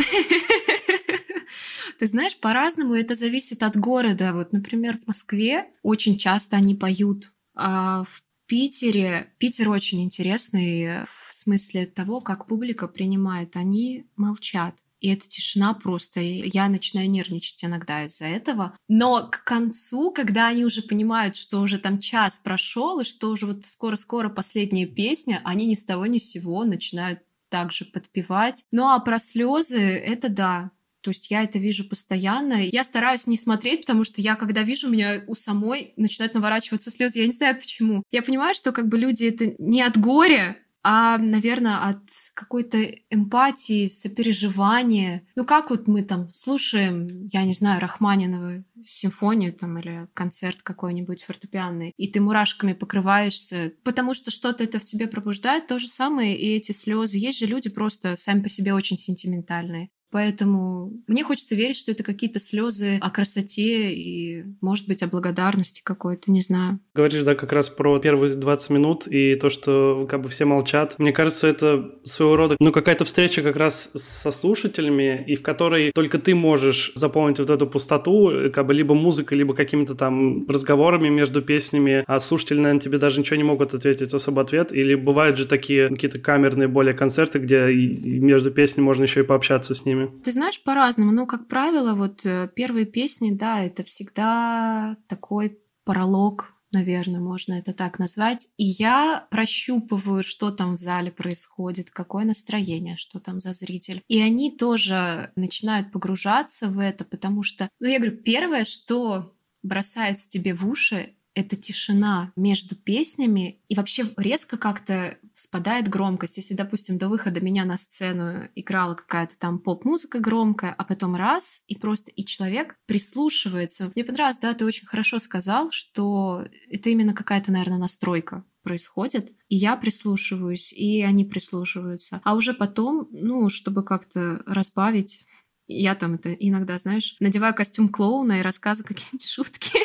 [1.99, 4.31] Ты знаешь, по-разному это зависит от города.
[4.33, 11.05] Вот, например, в Москве очень часто они поют, а в Питере, Питер очень интересный
[11.39, 13.55] смысле того, как публика принимает.
[13.55, 14.75] Они молчат.
[14.99, 16.19] И эта тишина просто...
[16.19, 18.77] Я начинаю нервничать иногда из-за этого.
[18.87, 23.45] Но к концу, когда они уже понимают, что уже там час прошел, и что уже
[23.45, 28.63] вот скоро-скоро последняя песня, они ни с того ни с сего начинают также подпевать.
[28.71, 32.65] Ну а про слезы это да, то есть я это вижу постоянно.
[32.65, 36.91] Я стараюсь не смотреть, потому что я, когда вижу, у меня у самой начинают наворачиваться
[36.91, 37.19] слезы.
[37.19, 38.03] Я не знаю почему.
[38.11, 42.77] Я понимаю, что как бы люди это не от горя, а, наверное, от какой-то
[43.09, 45.23] эмпатии, сопереживания.
[45.35, 51.23] Ну, как вот мы там слушаем, я не знаю, Рахманинова симфонию там или концерт какой-нибудь
[51.23, 56.37] фортепианный, и ты мурашками покрываешься, потому что что-то это в тебе пробуждает, то же самое
[56.37, 57.17] и эти слезы.
[57.17, 59.89] Есть же люди просто сами по себе очень сентиментальные.
[60.11, 65.81] Поэтому мне хочется верить, что это какие-то слезы о красоте и, может быть, о благодарности
[65.83, 66.79] какой-то, не знаю.
[66.95, 70.95] Говоришь, да, как раз про первые 20 минут и то, что как бы все молчат.
[70.97, 75.91] Мне кажется, это своего рода, ну, какая-то встреча как раз со слушателями, и в которой
[75.93, 81.09] только ты можешь заполнить вот эту пустоту, как бы либо музыкой, либо какими-то там разговорами
[81.09, 84.73] между песнями, а слушатели, наверное, тебе даже ничего не могут ответить особо ответ.
[84.73, 89.75] Или бывают же такие какие-то камерные более концерты, где между песнями можно еще и пообщаться
[89.75, 90.21] с ними песнями?
[90.23, 91.11] Ты знаешь, по-разному.
[91.11, 97.73] Ну, как правило, вот э, первые песни, да, это всегда такой пролог наверное, можно это
[97.73, 98.47] так назвать.
[98.57, 104.03] И я прощупываю, что там в зале происходит, какое настроение, что там за зритель.
[104.07, 109.33] И они тоже начинают погружаться в это, потому что, ну, я говорю, первое, что
[109.63, 116.37] бросается тебе в уши, эта тишина между песнями и вообще резко как-то спадает громкость.
[116.37, 121.63] Если, допустим, до выхода меня на сцену играла какая-то там поп-музыка громкая, а потом раз,
[121.67, 123.91] и просто и человек прислушивается.
[123.95, 129.55] Мне понравилось, да, ты очень хорошо сказал, что это именно какая-то, наверное, настройка происходит, и
[129.55, 132.19] я прислушиваюсь, и они прислушиваются.
[132.23, 135.25] А уже потом, ну, чтобы как-то разбавить
[135.71, 139.77] я там это иногда, знаешь, надеваю костюм клоуна и рассказываю какие-нибудь шутки.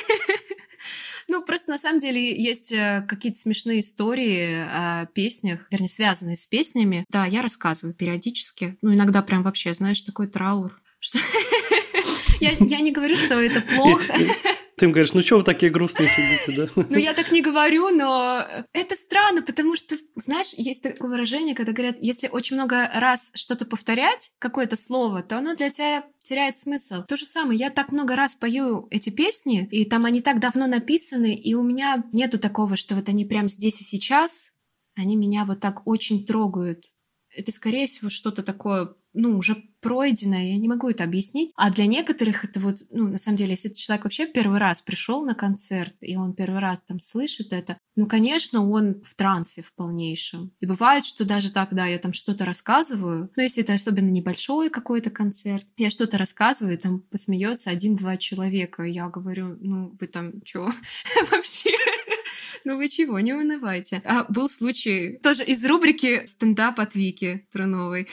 [1.35, 6.47] Ну, просто на самом деле есть э, какие-то смешные истории о песнях, вернее, связанные с
[6.47, 7.05] песнями.
[7.09, 8.79] Да, я рассказываю периодически.
[8.83, 10.81] Ну, иногда прям вообще, знаешь, такой траур.
[12.41, 14.13] Я, я не говорю, что это плохо.
[14.85, 16.83] Ты им говоришь, ну что вы такие грустные сидите, да?
[16.91, 21.73] Ну, я так не говорю, но это странно, потому что, знаешь, есть такое выражение, когда
[21.73, 27.03] говорят, если очень много раз что-то повторять, какое-то слово, то оно для тебя теряет смысл.
[27.09, 30.67] То же самое, я так много раз пою эти песни, и там они так давно
[30.67, 34.51] написаны, и у меня нету такого, что вот они прям здесь и сейчас,
[34.97, 36.85] они меня вот так очень трогают.
[37.35, 41.53] Это, скорее всего, что-то такое ну, уже пройденное, я не могу это объяснить.
[41.57, 44.81] А для некоторых это вот, ну, на самом деле, если этот человек вообще первый раз
[44.81, 49.63] пришел на концерт, и он первый раз там слышит это, ну, конечно, он в трансе
[49.63, 50.53] в полнейшем.
[50.61, 54.71] И бывает, что даже так, да, я там что-то рассказываю, ну, если это особенно небольшой
[54.71, 60.07] какой-то концерт, я что-то рассказываю, и там посмеется один-два человека, и я говорю, ну, вы
[60.07, 60.73] там что
[61.31, 61.71] вообще?
[62.65, 64.01] Ну вы чего, не унывайте.
[64.07, 68.09] А был случай тоже из рубрики «Стендап от Вики Труновой».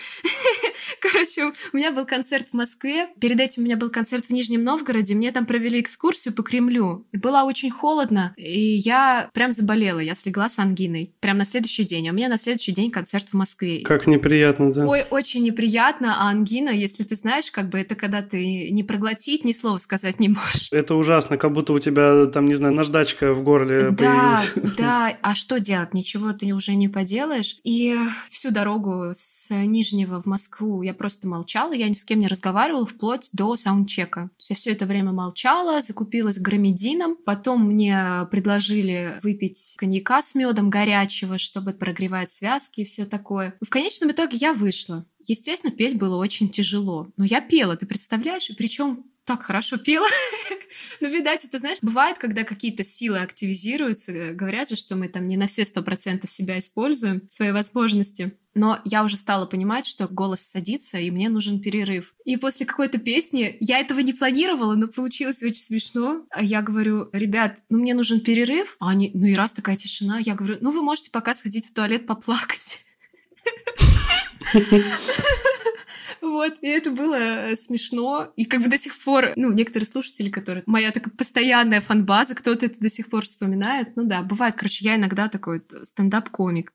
[1.02, 3.08] Короче, у меня был концерт в Москве.
[3.20, 5.16] Перед этим у меня был концерт в Нижнем Новгороде.
[5.16, 7.06] Мне там провели экскурсию по Кремлю.
[7.12, 8.34] И было очень холодно.
[8.38, 10.00] И я прям заболела.
[10.00, 11.12] Я слегла с ангиной.
[11.20, 12.08] Прям на следующий день.
[12.08, 13.82] А у меня на следующий день концерт в Москве.
[13.82, 14.86] Как неприятно, да?
[14.86, 16.18] Ой, очень неприятно.
[16.20, 20.20] А ангина, если ты знаешь, как бы это когда ты не проглотить, ни слова сказать
[20.20, 20.72] не можешь.
[20.72, 21.38] Это ужасно.
[21.38, 24.76] Как будто у тебя там, не знаю, наждачка в горле да, появилась.
[24.78, 25.96] Да, а что делать?
[25.96, 27.58] Ничего ты уже не поделаешь.
[27.64, 27.98] И
[28.30, 32.86] всю дорогу с Нижнего в Москву я просто молчала, я ни с кем не разговаривала
[32.86, 34.30] вплоть до саундчека.
[34.50, 41.38] Я все это время молчала, закупилась громедином, потом мне предложили выпить коньяка с медом горячего,
[41.38, 43.56] чтобы прогревать связки и все такое.
[43.62, 45.06] В конечном итоге я вышла.
[45.28, 47.08] Естественно, петь было очень тяжело.
[47.18, 48.50] Но я пела, ты представляешь?
[48.58, 50.08] Причем так хорошо пела.
[51.02, 55.28] Ну, видать, это, знаешь, бывает, когда какие-то силы активизируются, э, говорят же, что мы там
[55.28, 58.34] не на все сто процентов себя используем, свои возможности.
[58.54, 62.14] Но я уже стала понимать, что голос садится, и мне нужен перерыв.
[62.24, 66.26] И после какой-то песни, я этого не планировала, но получилось очень смешно.
[66.30, 68.78] А я говорю, ребят, ну мне нужен перерыв.
[68.80, 71.74] А они, ну и раз такая тишина, я говорю, ну вы можете пока сходить в
[71.74, 72.86] туалет поплакать.
[76.22, 78.32] Вот, и это было э, смешно.
[78.36, 80.64] И как бы до сих пор, ну, некоторые слушатели, которые...
[80.68, 83.96] Моя такая постоянная фанбаза, кто-то это до сих пор вспоминает.
[83.96, 84.56] Ну да, бывает.
[84.56, 86.72] Короче, я иногда такой стендап-комик.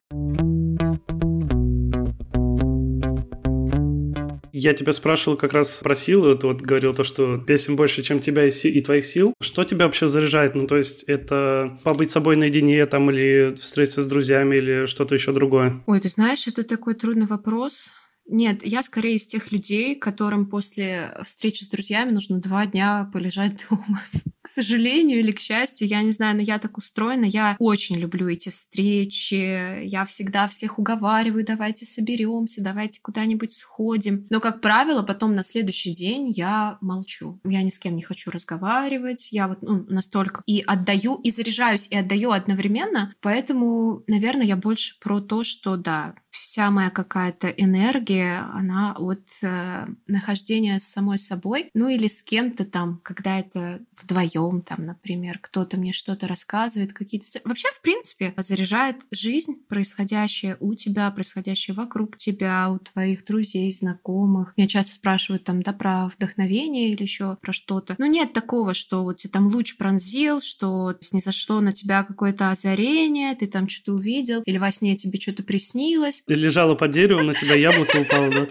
[4.58, 8.20] Я тебя спрашивал как раз про силу, ты вот говорил то, что песен больше, чем
[8.20, 9.34] тебя и, си- и твоих сил.
[9.38, 10.54] Что тебя вообще заряжает?
[10.54, 15.32] Ну, то есть это побыть собой наедине там или встретиться с друзьями или что-то еще
[15.32, 15.82] другое?
[15.86, 17.90] Ой, ты знаешь, это такой трудный вопрос.
[18.28, 23.66] Нет, я скорее из тех людей, которым после встречи с друзьями нужно два дня полежать
[23.70, 24.00] дома.
[24.46, 27.24] К сожалению или к счастью, я не знаю, но я так устроена.
[27.24, 29.82] Я очень люблю эти встречи.
[29.84, 34.24] Я всегда всех уговариваю, давайте соберемся, давайте куда-нибудь сходим.
[34.30, 37.40] Но, как правило, потом на следующий день я молчу.
[37.44, 39.32] Я ни с кем не хочу разговаривать.
[39.32, 43.16] Я вот ну, настолько и отдаю, и заряжаюсь, и отдаю одновременно.
[43.22, 49.86] Поэтому, наверное, я больше про то, что да, вся моя какая-то энергия, она от э,
[50.06, 55.76] нахождения с самой собой, ну или с кем-то там, когда это вдвоем, там, например, кто-то
[55.76, 57.26] мне что-то рассказывает, какие-то...
[57.44, 64.54] Вообще, в принципе, заряжает жизнь, происходящее у тебя, происходящее вокруг тебя, у твоих друзей, знакомых.
[64.56, 67.94] Меня часто спрашивают там, да, про вдохновение или еще про что-то.
[67.98, 73.34] Но нет такого, что вот тебе там луч пронзил, что снизошло на тебя какое-то озарение,
[73.34, 76.22] ты там что-то увидел, или во сне тебе что-то приснилось.
[76.26, 78.46] Лежала под деревом, на тебя яблоко упало, да?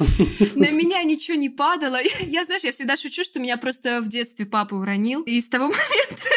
[0.55, 1.97] На меня ничего не падало.
[2.27, 5.21] Я, знаешь, я всегда шучу, что меня просто в детстве папа уронил.
[5.23, 6.29] И с того момента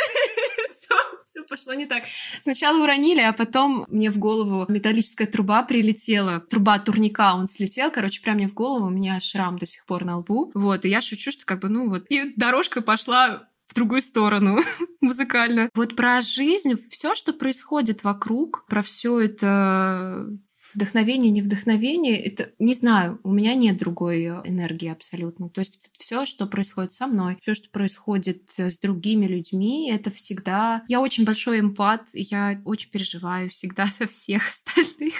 [0.69, 2.05] все, все пошло не так.
[2.43, 6.41] Сначала уронили, а потом мне в голову металлическая труба прилетела.
[6.41, 10.05] Труба турника, он слетел, короче, прям мне в голову, у меня шрам до сих пор
[10.05, 10.51] на лбу.
[10.55, 14.61] Вот, и я шучу, что как бы, ну вот, и дорожка пошла в другую сторону
[15.01, 15.71] музыкально.
[15.75, 20.29] Вот про жизнь, все, что происходит вокруг, про все это
[20.79, 25.49] вдохновение, не вдохновение, это не знаю, у меня нет другой э, энергии абсолютно.
[25.49, 30.13] То есть все, что происходит со мной, все, что происходит э, с другими людьми, это
[30.13, 30.85] всегда...
[30.87, 35.15] Я очень большой эмпат, я очень переживаю всегда за всех остальных.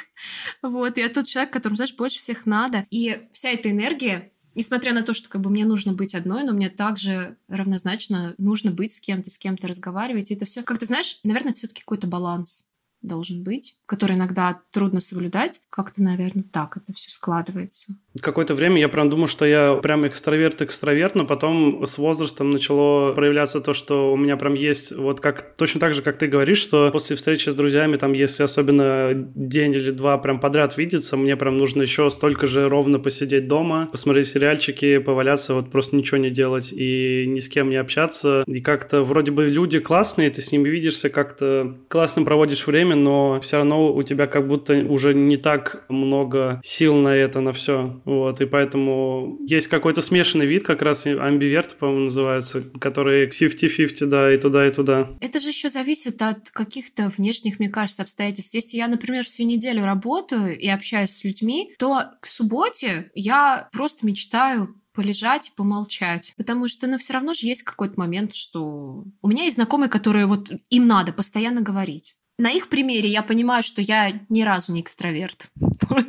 [0.63, 2.87] Вот, я тот человек, которому, знаешь, больше всех надо.
[2.91, 6.53] И вся эта энергия, несмотря на то, что как бы мне нужно быть одной, но
[6.53, 10.31] мне также равнозначно нужно быть с кем-то, с кем-то разговаривать.
[10.31, 12.69] И это все, как ты знаешь, наверное, все-таки какой-то баланс
[13.03, 15.63] должен быть, который иногда трудно соблюдать.
[15.71, 17.95] Как-то, наверное, так это все складывается.
[18.21, 23.61] Какое-то время я прям думал, что я прям экстраверт-экстраверт, но потом с возрастом начало проявляться
[23.61, 26.91] то, что у меня прям есть вот как точно так же, как ты говоришь, что
[26.93, 31.57] после встречи с друзьями, там, если особенно день или два прям подряд видеться, мне прям
[31.57, 36.73] нужно еще столько же ровно посидеть дома, посмотреть сериальчики, поваляться, вот просто ничего не делать
[36.73, 38.45] и ни с кем не общаться.
[38.47, 43.41] И как-то вроде бы люди классные, ты с ними видишься, как-то классно проводишь время, но
[43.41, 48.01] все равно у тебя как будто уже не так много сил на это, на все.
[48.05, 54.33] Вот, и поэтому есть какой-то смешанный вид, как раз амбиверт, по-моему, называется, который 50-50, да,
[54.33, 55.09] и туда, и туда.
[55.21, 58.55] Это же еще зависит от каких-то внешних, мне кажется, обстоятельств.
[58.55, 64.07] Если я, например, всю неделю работаю и общаюсь с людьми, то к субботе я просто
[64.07, 66.35] мечтаю полежать и помолчать.
[66.37, 70.27] Потому что, ну, все равно же есть какой-то момент, что у меня есть знакомые, которые
[70.27, 72.17] вот им надо постоянно говорить.
[72.39, 75.51] На их примере я понимаю, что я ни разу не экстраверт.
[75.89, 76.07] Вот.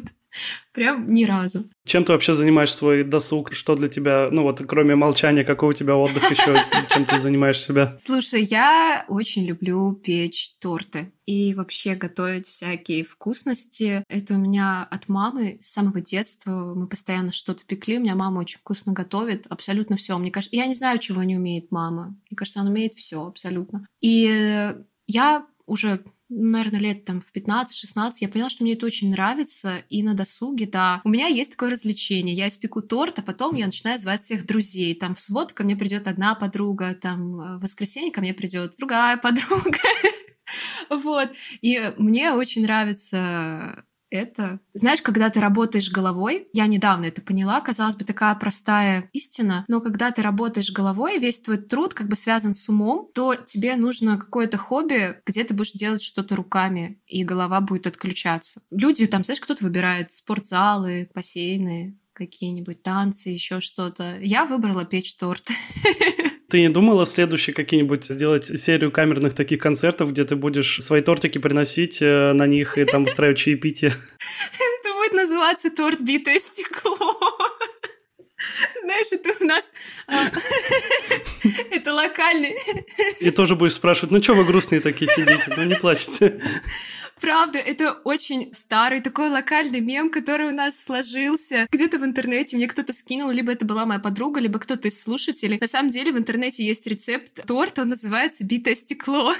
[0.74, 1.66] Прям ни разу.
[1.86, 3.54] Чем ты вообще занимаешь свой досуг?
[3.54, 6.62] Что для тебя, ну вот кроме молчания, какой у тебя отдых еще?
[6.90, 7.96] Чем ты занимаешь себя?
[7.98, 14.04] Слушай, я очень люблю печь торты и вообще готовить всякие вкусности.
[14.08, 16.74] Это у меня от мамы с самого детства.
[16.76, 17.98] Мы постоянно что-то пекли.
[17.98, 19.48] У меня мама очень вкусно готовит.
[19.50, 20.18] Абсолютно все.
[20.18, 22.16] Мне кажется, я не знаю, чего не умеет мама.
[22.30, 23.88] Мне кажется, она умеет все абсолютно.
[24.00, 24.74] И
[25.08, 30.04] я уже наверное, лет там в 15-16, я поняла, что мне это очень нравится, и
[30.04, 34.00] на досуге, да, у меня есть такое развлечение, я испеку торт, а потом я начинаю
[34.00, 38.22] звать всех друзей, там в субботу ко мне придет одна подруга, там в воскресенье ко
[38.22, 39.80] мне придет другая подруга,
[40.90, 41.30] вот,
[41.62, 44.60] и мне очень нравится это...
[44.74, 49.82] Знаешь, когда ты работаешь головой, я недавно это поняла, казалось бы, такая простая истина, но
[49.82, 54.18] когда ты работаешь головой, весь твой труд как бы связан с умом, то тебе нужно
[54.18, 58.62] какое-то хобби, где ты будешь делать что-то руками, и голова будет отключаться.
[58.72, 64.20] Люди там, знаешь, кто-то выбирает спортзалы, бассейны, какие-нибудь танцы, еще что-то.
[64.20, 65.48] Я выбрала печь торт.
[66.50, 71.38] Ты не думала следующий какие-нибудь сделать серию камерных таких концертов, где ты будешь свои тортики
[71.38, 73.92] приносить э, на них и там устраивать чаепитие?
[73.92, 76.98] Это будет называться торт битое стекло.
[78.82, 79.72] Знаешь, это у нас...
[81.72, 82.56] Это локальный...
[83.20, 86.42] И тоже будешь спрашивать, ну что вы грустные такие сидите, ну не плачьте.
[87.20, 91.68] Правда, это очень старый такой локальный мем, который у нас сложился.
[91.70, 95.58] Где-то в интернете мне кто-то скинул, либо это была моя подруга, либо кто-то из слушателей.
[95.60, 99.34] На самом деле в интернете есть рецепт торта, он называется «битое стекло».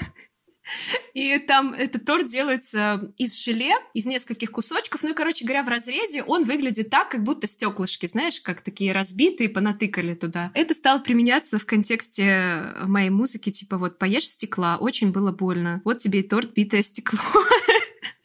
[1.14, 5.02] И там этот торт делается из желе, из нескольких кусочков.
[5.02, 8.92] Ну и, короче говоря, в разрезе он выглядит так, как будто стеклышки, знаешь, как такие
[8.92, 10.50] разбитые, понатыкали туда.
[10.54, 15.80] Это стало применяться в контексте моей музыки, типа вот поешь стекла, очень было больно.
[15.84, 17.18] Вот тебе и торт битое стекло.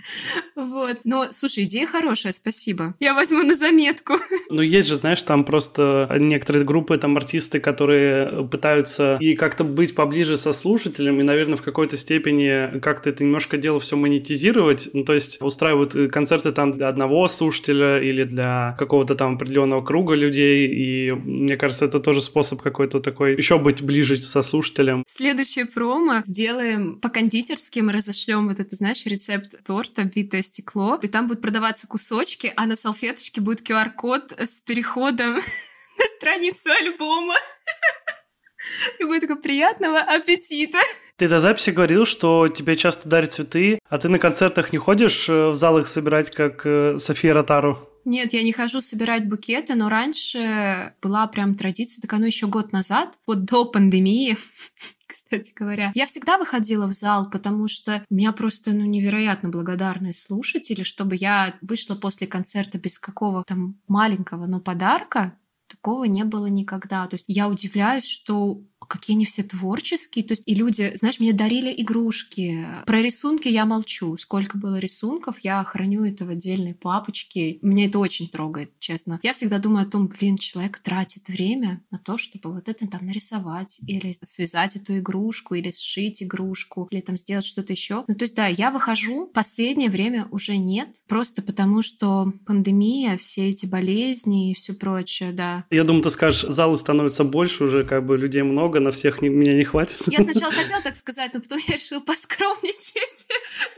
[0.55, 0.99] Вот.
[1.03, 2.95] Но, слушай, идея хорошая, спасибо.
[2.99, 4.15] Я возьму на заметку.
[4.49, 9.95] Ну, есть же, знаешь, там просто некоторые группы, там артисты, которые пытаются и как-то быть
[9.95, 14.89] поближе со слушателем, и, наверное, в какой-то степени как-то это немножко дело все монетизировать.
[14.93, 20.13] Ну, то есть устраивают концерты там для одного слушателя или для какого-то там определенного круга
[20.13, 25.03] людей, и мне кажется, это тоже способ какой-то такой еще быть ближе со слушателем.
[25.07, 31.27] Следующее промо сделаем по-кондитерски, мы разошлем вот это, знаешь, рецепт торта, битое стекло, и там
[31.27, 35.35] будут продаваться кусочки, а на салфеточке будет QR-код с переходом
[35.97, 37.35] на страницу альбома.
[38.99, 40.79] И будет такого приятного аппетита.
[41.17, 45.29] Ты до записи говорил, что тебе часто дарят цветы, а ты на концертах не ходишь
[45.29, 47.89] э, в зал их собирать, как э, София Ротару?
[48.05, 52.71] Нет, я не хожу собирать букеты, но раньше была прям традиция, так оно еще год
[52.71, 54.37] назад, вот до пандемии,
[55.25, 55.91] кстати говоря.
[55.95, 61.15] Я всегда выходила в зал, потому что у меня просто ну, невероятно благодарные слушатели, чтобы
[61.15, 67.07] я вышла после концерта без какого там маленького, но подарка, такого не было никогда.
[67.07, 70.23] То есть я удивляюсь, что какие они все творческие.
[70.25, 72.65] То есть и люди, знаешь, мне дарили игрушки.
[72.85, 74.17] Про рисунки я молчу.
[74.17, 77.59] Сколько было рисунков, я храню это в отдельной папочке.
[77.61, 79.19] Меня это очень трогает, честно.
[79.23, 83.05] Я всегда думаю о том, блин, человек тратит время на то, чтобы вот это там
[83.05, 88.03] нарисовать или связать эту игрушку, или сшить игрушку, или там сделать что-то еще.
[88.07, 89.27] Ну, то есть, да, я выхожу.
[89.27, 90.89] Последнее время уже нет.
[91.07, 95.65] Просто потому, что пандемия, все эти болезни и все прочее, да.
[95.69, 99.21] Я думаю, ты скажешь, залы становятся больше уже, как бы людей много, много, на всех
[99.21, 99.97] не, меня не хватит.
[100.07, 103.27] Я сначала хотела так сказать, но потом я решила поскромничать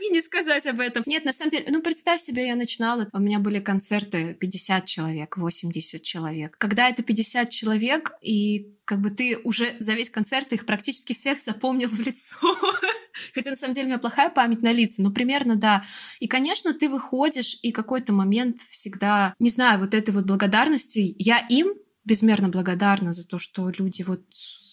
[0.00, 1.02] и не сказать об этом.
[1.06, 5.36] Нет, на самом деле, ну представь себе, я начинала, у меня были концерты 50 человек,
[5.36, 6.56] 80 человек.
[6.58, 11.40] Когда это 50 человек, и как бы ты уже за весь концерт их практически всех
[11.40, 12.36] запомнил в лицо.
[13.34, 15.84] Хотя на самом деле у меня плохая память на лица, но примерно да.
[16.20, 21.38] И, конечно, ты выходишь, и какой-то момент всегда, не знаю, вот этой вот благодарности, я
[21.48, 21.74] им
[22.04, 24.22] безмерно благодарна за то, что люди вот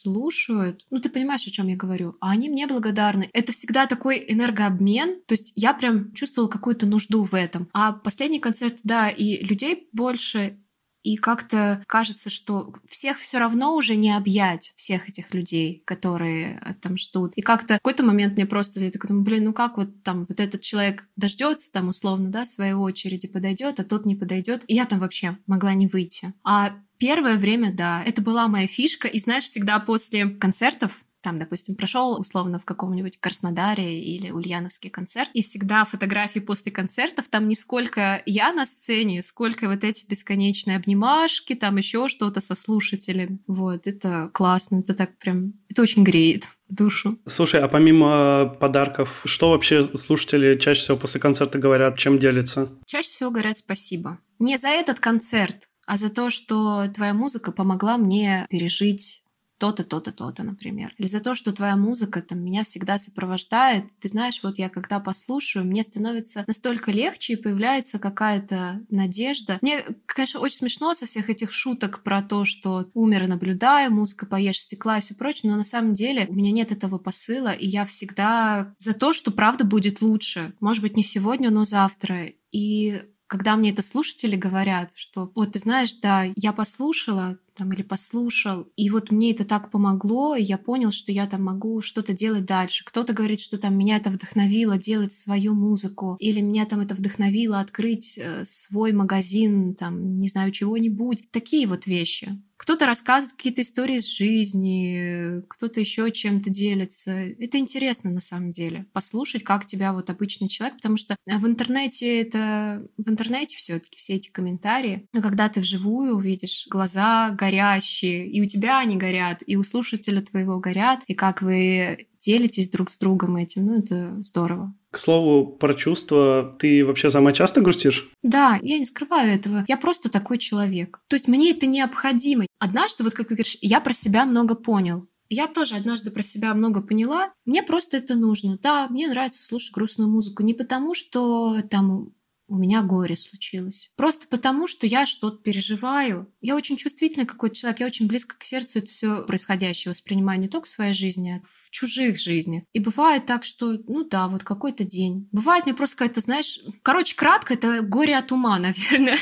[0.05, 0.85] слушают.
[0.91, 2.15] Ну, ты понимаешь, о чем я говорю.
[2.21, 3.29] А они мне благодарны.
[3.33, 5.21] Это всегда такой энергообмен.
[5.25, 7.67] То есть я прям чувствовала какую-то нужду в этом.
[7.73, 10.59] А последний концерт, да, и людей больше,
[11.01, 16.73] и как-то кажется, что всех все равно уже не объять, всех этих людей, которые э,
[16.81, 17.33] там ждут.
[17.35, 20.23] И как-то в какой-то момент мне просто я такая думаю, блин, ну как вот там
[20.23, 24.63] вот этот человек дождется там условно, да, своей очереди подойдет, а тот не подойдет.
[24.67, 26.33] И я там вообще могла не выйти.
[26.43, 29.07] А Первое время, да, это была моя фишка.
[29.07, 35.31] И знаешь, всегда после концертов там, допустим, прошел условно в каком-нибудь Краснодаре или Ульяновский концерт,
[35.33, 40.77] и всегда фотографии после концертов, там не сколько я на сцене, сколько вот эти бесконечные
[40.77, 43.39] обнимашки, там еще что-то со слушателем.
[43.47, 47.17] Вот, это классно, это так прям, это очень греет душу.
[47.25, 52.69] Слушай, а помимо подарков, что вообще слушатели чаще всего после концерта говорят, чем делятся?
[52.85, 54.19] Чаще всего говорят спасибо.
[54.37, 59.23] Не за этот концерт, а за то, что твоя музыка помогла мне пережить
[59.57, 60.93] то-то, то-то, то-то, например.
[60.97, 63.85] Или за то, что твоя музыка там меня всегда сопровождает.
[63.99, 69.57] Ты знаешь, вот я когда послушаю, мне становится настолько легче и появляется какая-то надежда.
[69.61, 74.25] Мне, конечно, очень смешно со всех этих шуток про то, что умер и наблюдаю, музыка
[74.25, 77.65] поешь стекла и все прочее, но на самом деле у меня нет этого посыла, и
[77.65, 80.53] я всегда за то, что правда будет лучше.
[80.59, 82.27] Может быть, не сегодня, но завтра.
[82.51, 83.01] И
[83.35, 88.65] когда мне это слушатели говорят, что вот ты знаешь, да, я послушала там или послушал,
[88.77, 92.45] и вот мне это так помогло, и я понял, что я там могу что-то делать
[92.45, 92.85] дальше.
[92.85, 97.59] Кто-то говорит, что там меня это вдохновило делать свою музыку, или меня там это вдохновило
[97.59, 101.29] открыть э, свой магазин, там, не знаю, чего-нибудь.
[101.31, 102.41] Такие вот вещи.
[102.65, 107.11] Кто-то рассказывает какие-то истории из жизни, кто-то еще чем-то делится.
[107.11, 108.87] Это интересно на самом деле.
[108.91, 112.83] Послушать, как тебя вот обычный человек, потому что в интернете это...
[112.97, 115.05] В интернете все таки все эти комментарии.
[115.13, 120.21] Но когда ты вживую увидишь глаза горящие, и у тебя они горят, и у слушателя
[120.21, 124.73] твоего горят, и как вы делитесь друг с другом этим, ну это здорово.
[124.91, 128.09] К слову, про чувства, ты вообще сама часто грустишь?
[128.23, 129.65] Да, я не скрываю этого.
[129.67, 131.01] Я просто такой человек.
[131.07, 132.45] То есть мне это необходимо.
[132.59, 135.07] Однажды, вот как ты говоришь, я про себя много понял.
[135.29, 137.33] Я тоже однажды про себя много поняла.
[137.45, 138.57] Мне просто это нужно.
[138.61, 140.43] Да, мне нравится слушать грустную музыку.
[140.43, 142.11] Не потому, что там
[142.47, 143.91] у меня горе случилось.
[143.95, 146.31] Просто потому, что я что-то переживаю.
[146.41, 150.47] Я очень чувствительный какой-то человек, я очень близко к сердцу это все происходящее воспринимаю не
[150.47, 152.63] только в своей жизни, а в чужих жизнях.
[152.73, 155.27] И бывает так, что, ну да, вот какой-то день.
[155.31, 159.17] Бывает мне просто какая-то, знаешь, короче, кратко, это горе от ума, наверное.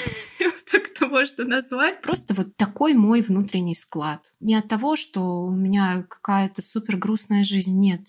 [0.72, 2.02] так это можно назвать.
[2.02, 4.34] Просто вот такой мой внутренний склад.
[4.40, 8.02] Не от того, что у меня какая-то супер грустная жизнь, нет.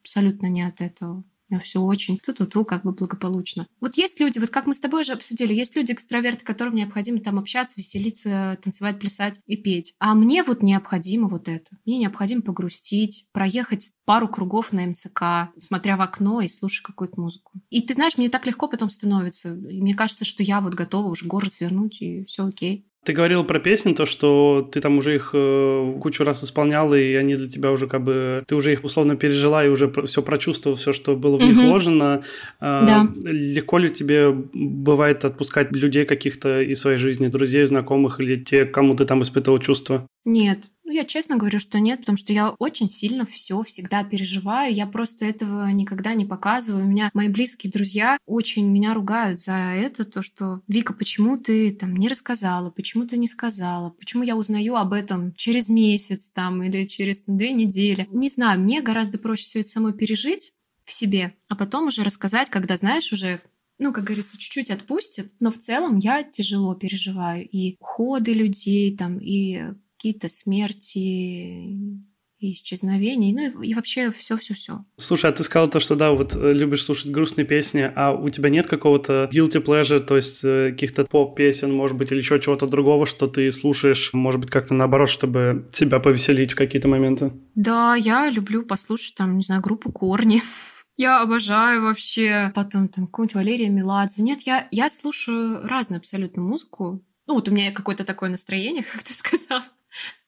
[0.00, 1.24] Абсолютно не от этого
[1.60, 3.66] все очень ту-ту-ту, как бы благополучно.
[3.80, 7.20] Вот есть люди, вот как мы с тобой уже обсудили, есть люди экстраверты, которым необходимо
[7.20, 9.94] там общаться, веселиться, танцевать, плясать и петь.
[9.98, 11.70] А мне вот необходимо вот это.
[11.84, 17.60] Мне необходимо погрустить, проехать пару кругов на МЦК, смотря в окно и слушая какую-то музыку.
[17.70, 19.54] И ты знаешь, мне так легко потом становится.
[19.54, 22.88] И мне кажется, что я вот готова уже город свернуть, и все окей.
[23.04, 27.14] Ты говорил про песни, то, что ты там уже их э, кучу раз исполнял, и
[27.14, 28.44] они для тебя уже как бы...
[28.46, 31.66] Ты уже их условно пережила и уже все прочувствовал, все, что было в них угу.
[31.66, 32.22] вложено.
[32.60, 33.08] Э, да.
[33.24, 38.94] Легко ли тебе бывает отпускать людей каких-то из своей жизни, друзей, знакомых, или те, кому
[38.94, 40.06] ты там испытывал чувства?
[40.24, 40.58] Нет,
[40.92, 44.74] ну, я честно говорю, что нет, потому что я очень сильно все всегда переживаю.
[44.74, 46.84] Я просто этого никогда не показываю.
[46.84, 51.72] У меня мои близкие друзья очень меня ругают за это, то, что Вика, почему ты
[51.72, 56.62] там не рассказала, почему ты не сказала, почему я узнаю об этом через месяц там
[56.62, 58.06] или через две недели.
[58.10, 60.52] Не знаю, мне гораздо проще все это самой пережить
[60.84, 63.40] в себе, а потом уже рассказать, когда знаешь уже
[63.78, 69.18] ну, как говорится, чуть-чуть отпустит, но в целом я тяжело переживаю и уходы людей, там,
[69.18, 69.72] и
[70.02, 74.84] какие-то смерти и исчезновений, ну и, и вообще все-все-все.
[74.96, 78.28] Слушай, а ты сказала то, что да, вот э, любишь слушать грустные песни, а у
[78.30, 82.66] тебя нет какого-то guilty pleasure, то есть э, каких-то поп-песен, может быть, или еще чего-то
[82.66, 87.30] другого, что ты слушаешь, может быть, как-то наоборот, чтобы тебя повеселить в какие-то моменты?
[87.54, 90.42] Да, я люблю послушать там, не знаю, группу Корни.
[90.96, 92.52] Я обожаю вообще.
[92.54, 94.22] Потом там какую-нибудь Валерия Меладзе.
[94.22, 97.02] Нет, я, я слушаю разную абсолютно музыку.
[97.26, 99.62] Ну, вот у меня какое-то такое настроение, как ты сказал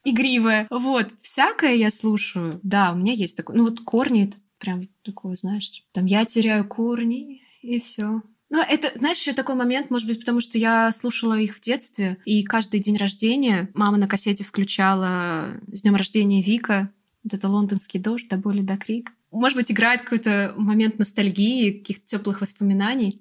[0.04, 0.66] игривая.
[0.70, 2.60] Вот, всякое я слушаю.
[2.62, 3.56] Да, у меня есть такое.
[3.56, 8.22] Ну вот корни это прям такое, знаешь, типа, там я теряю корни и все.
[8.50, 12.18] Ну, это, знаешь, еще такой момент, может быть, потому что я слушала их в детстве,
[12.24, 16.92] и каждый день рождения мама на кассете включала «С днем рождения Вика»,
[17.24, 19.12] вот это лондонский дождь, до боли, до крик.
[19.32, 23.20] Может быть, играет какой-то момент ностальгии, каких-то теплых воспоминаний.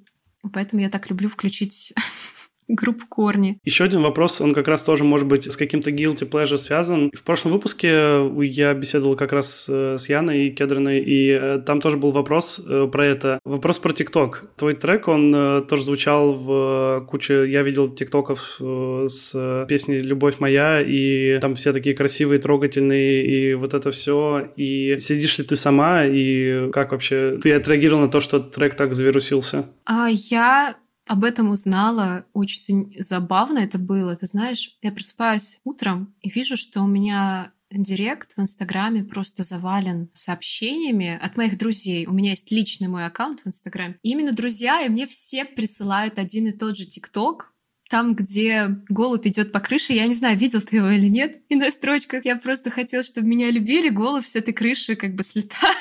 [0.51, 1.93] Поэтому я так люблю включить
[2.67, 3.59] группу корни.
[3.63, 7.11] Еще один вопрос, он как раз тоже может быть с каким-то guilty pleasure связан.
[7.13, 11.97] В прошлом выпуске я беседовал как раз э, с Яной Кедриной, и э, там тоже
[11.97, 13.39] был вопрос э, про это.
[13.45, 14.45] Вопрос про ТикТок.
[14.55, 17.45] Твой трек, он тоже звучал в куче...
[17.49, 23.73] Я видел ТикТоков с песней «Любовь моя», и там все такие красивые, трогательные, и вот
[23.73, 24.49] это все.
[24.55, 28.93] И сидишь ли ты сама, и как вообще ты отреагировал на то, что трек так
[28.93, 29.65] завирусился?
[29.85, 30.75] А я
[31.05, 32.25] об этом узнала.
[32.33, 34.15] Очень забавно это было.
[34.15, 40.09] Ты знаешь, я просыпаюсь утром и вижу, что у меня директ в Инстаграме просто завален
[40.13, 42.05] сообщениями от моих друзей.
[42.05, 43.97] У меня есть личный мой аккаунт в Инстаграме.
[44.03, 47.53] именно друзья, и мне все присылают один и тот же ТикТок,
[47.89, 51.55] там, где голубь идет по крыше, я не знаю, видел ты его или нет, и
[51.55, 55.77] на строчках я просто хотела, чтобы меня любили, голубь с этой крыши как бы слетает.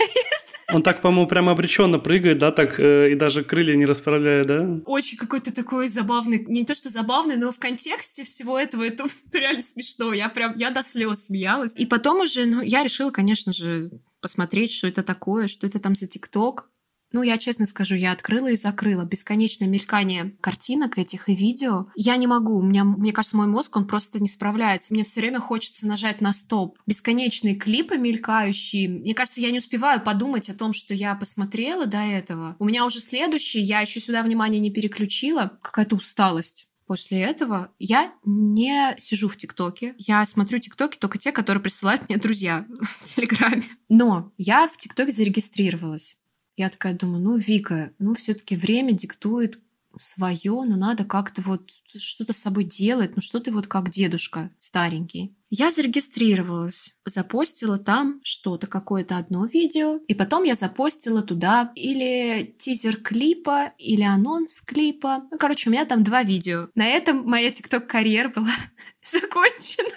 [0.72, 4.80] Он так, по-моему, прямо обреченно прыгает, да, так, э, и даже крылья не расправляет, да?
[4.86, 9.62] Очень какой-то такой забавный, не то что забавный, но в контексте всего этого это реально
[9.62, 10.12] смешно.
[10.12, 11.74] Я прям, я до слез смеялась.
[11.76, 15.94] И потом уже, ну, я решила, конечно же, посмотреть, что это такое, что это там
[15.94, 16.68] за ТикТок.
[17.12, 19.04] Ну, я честно скажу, я открыла и закрыла.
[19.04, 21.86] Бесконечное мелькание картинок этих и видео.
[21.94, 22.58] Я не могу.
[22.58, 24.94] У меня, мне кажется, мой мозг, он просто не справляется.
[24.94, 26.78] Мне все время хочется нажать на стоп.
[26.86, 28.88] Бесконечные клипы мелькающие.
[28.88, 32.56] Мне кажется, я не успеваю подумать о том, что я посмотрела до этого.
[32.58, 35.58] У меня уже следующий, я еще сюда внимание не переключила.
[35.62, 36.66] Какая-то усталость.
[36.86, 39.94] После этого я не сижу в ТикТоке.
[39.98, 42.66] Я смотрю ТикТоки только те, которые присылают мне друзья
[42.98, 43.64] в Телеграме.
[43.88, 46.18] Но я в ТикТоке зарегистрировалась.
[46.56, 49.58] Я такая думаю, ну, Вика, ну, все-таки время диктует
[49.96, 54.50] свое, но надо как-то вот что-то с собой делать, ну что ты вот как дедушка
[54.58, 55.36] старенький.
[55.50, 62.96] Я зарегистрировалась, запостила там что-то, какое-то одно видео, и потом я запостила туда или тизер
[62.96, 65.24] клипа, или анонс клипа.
[65.30, 66.68] Ну, короче, у меня там два видео.
[66.74, 68.54] На этом моя тикток-карьера была
[69.04, 69.90] закончена.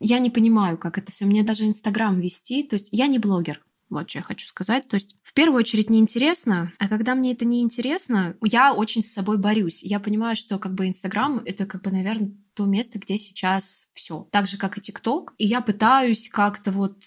[0.00, 1.26] Я не понимаю, как это все.
[1.26, 2.62] Мне даже Инстаграм вести.
[2.62, 3.60] То есть я не блогер.
[3.90, 4.86] Вот что я хочу сказать.
[4.88, 9.38] То есть, в первую очередь, неинтересно, а когда мне это неинтересно, я очень с собой
[9.38, 9.82] борюсь.
[9.82, 14.28] Я понимаю, что как бы Инстаграм— это как бы, наверное, то место, где сейчас все.
[14.32, 15.32] Так же, как и ТикТок.
[15.38, 17.02] И я пытаюсь как-то вот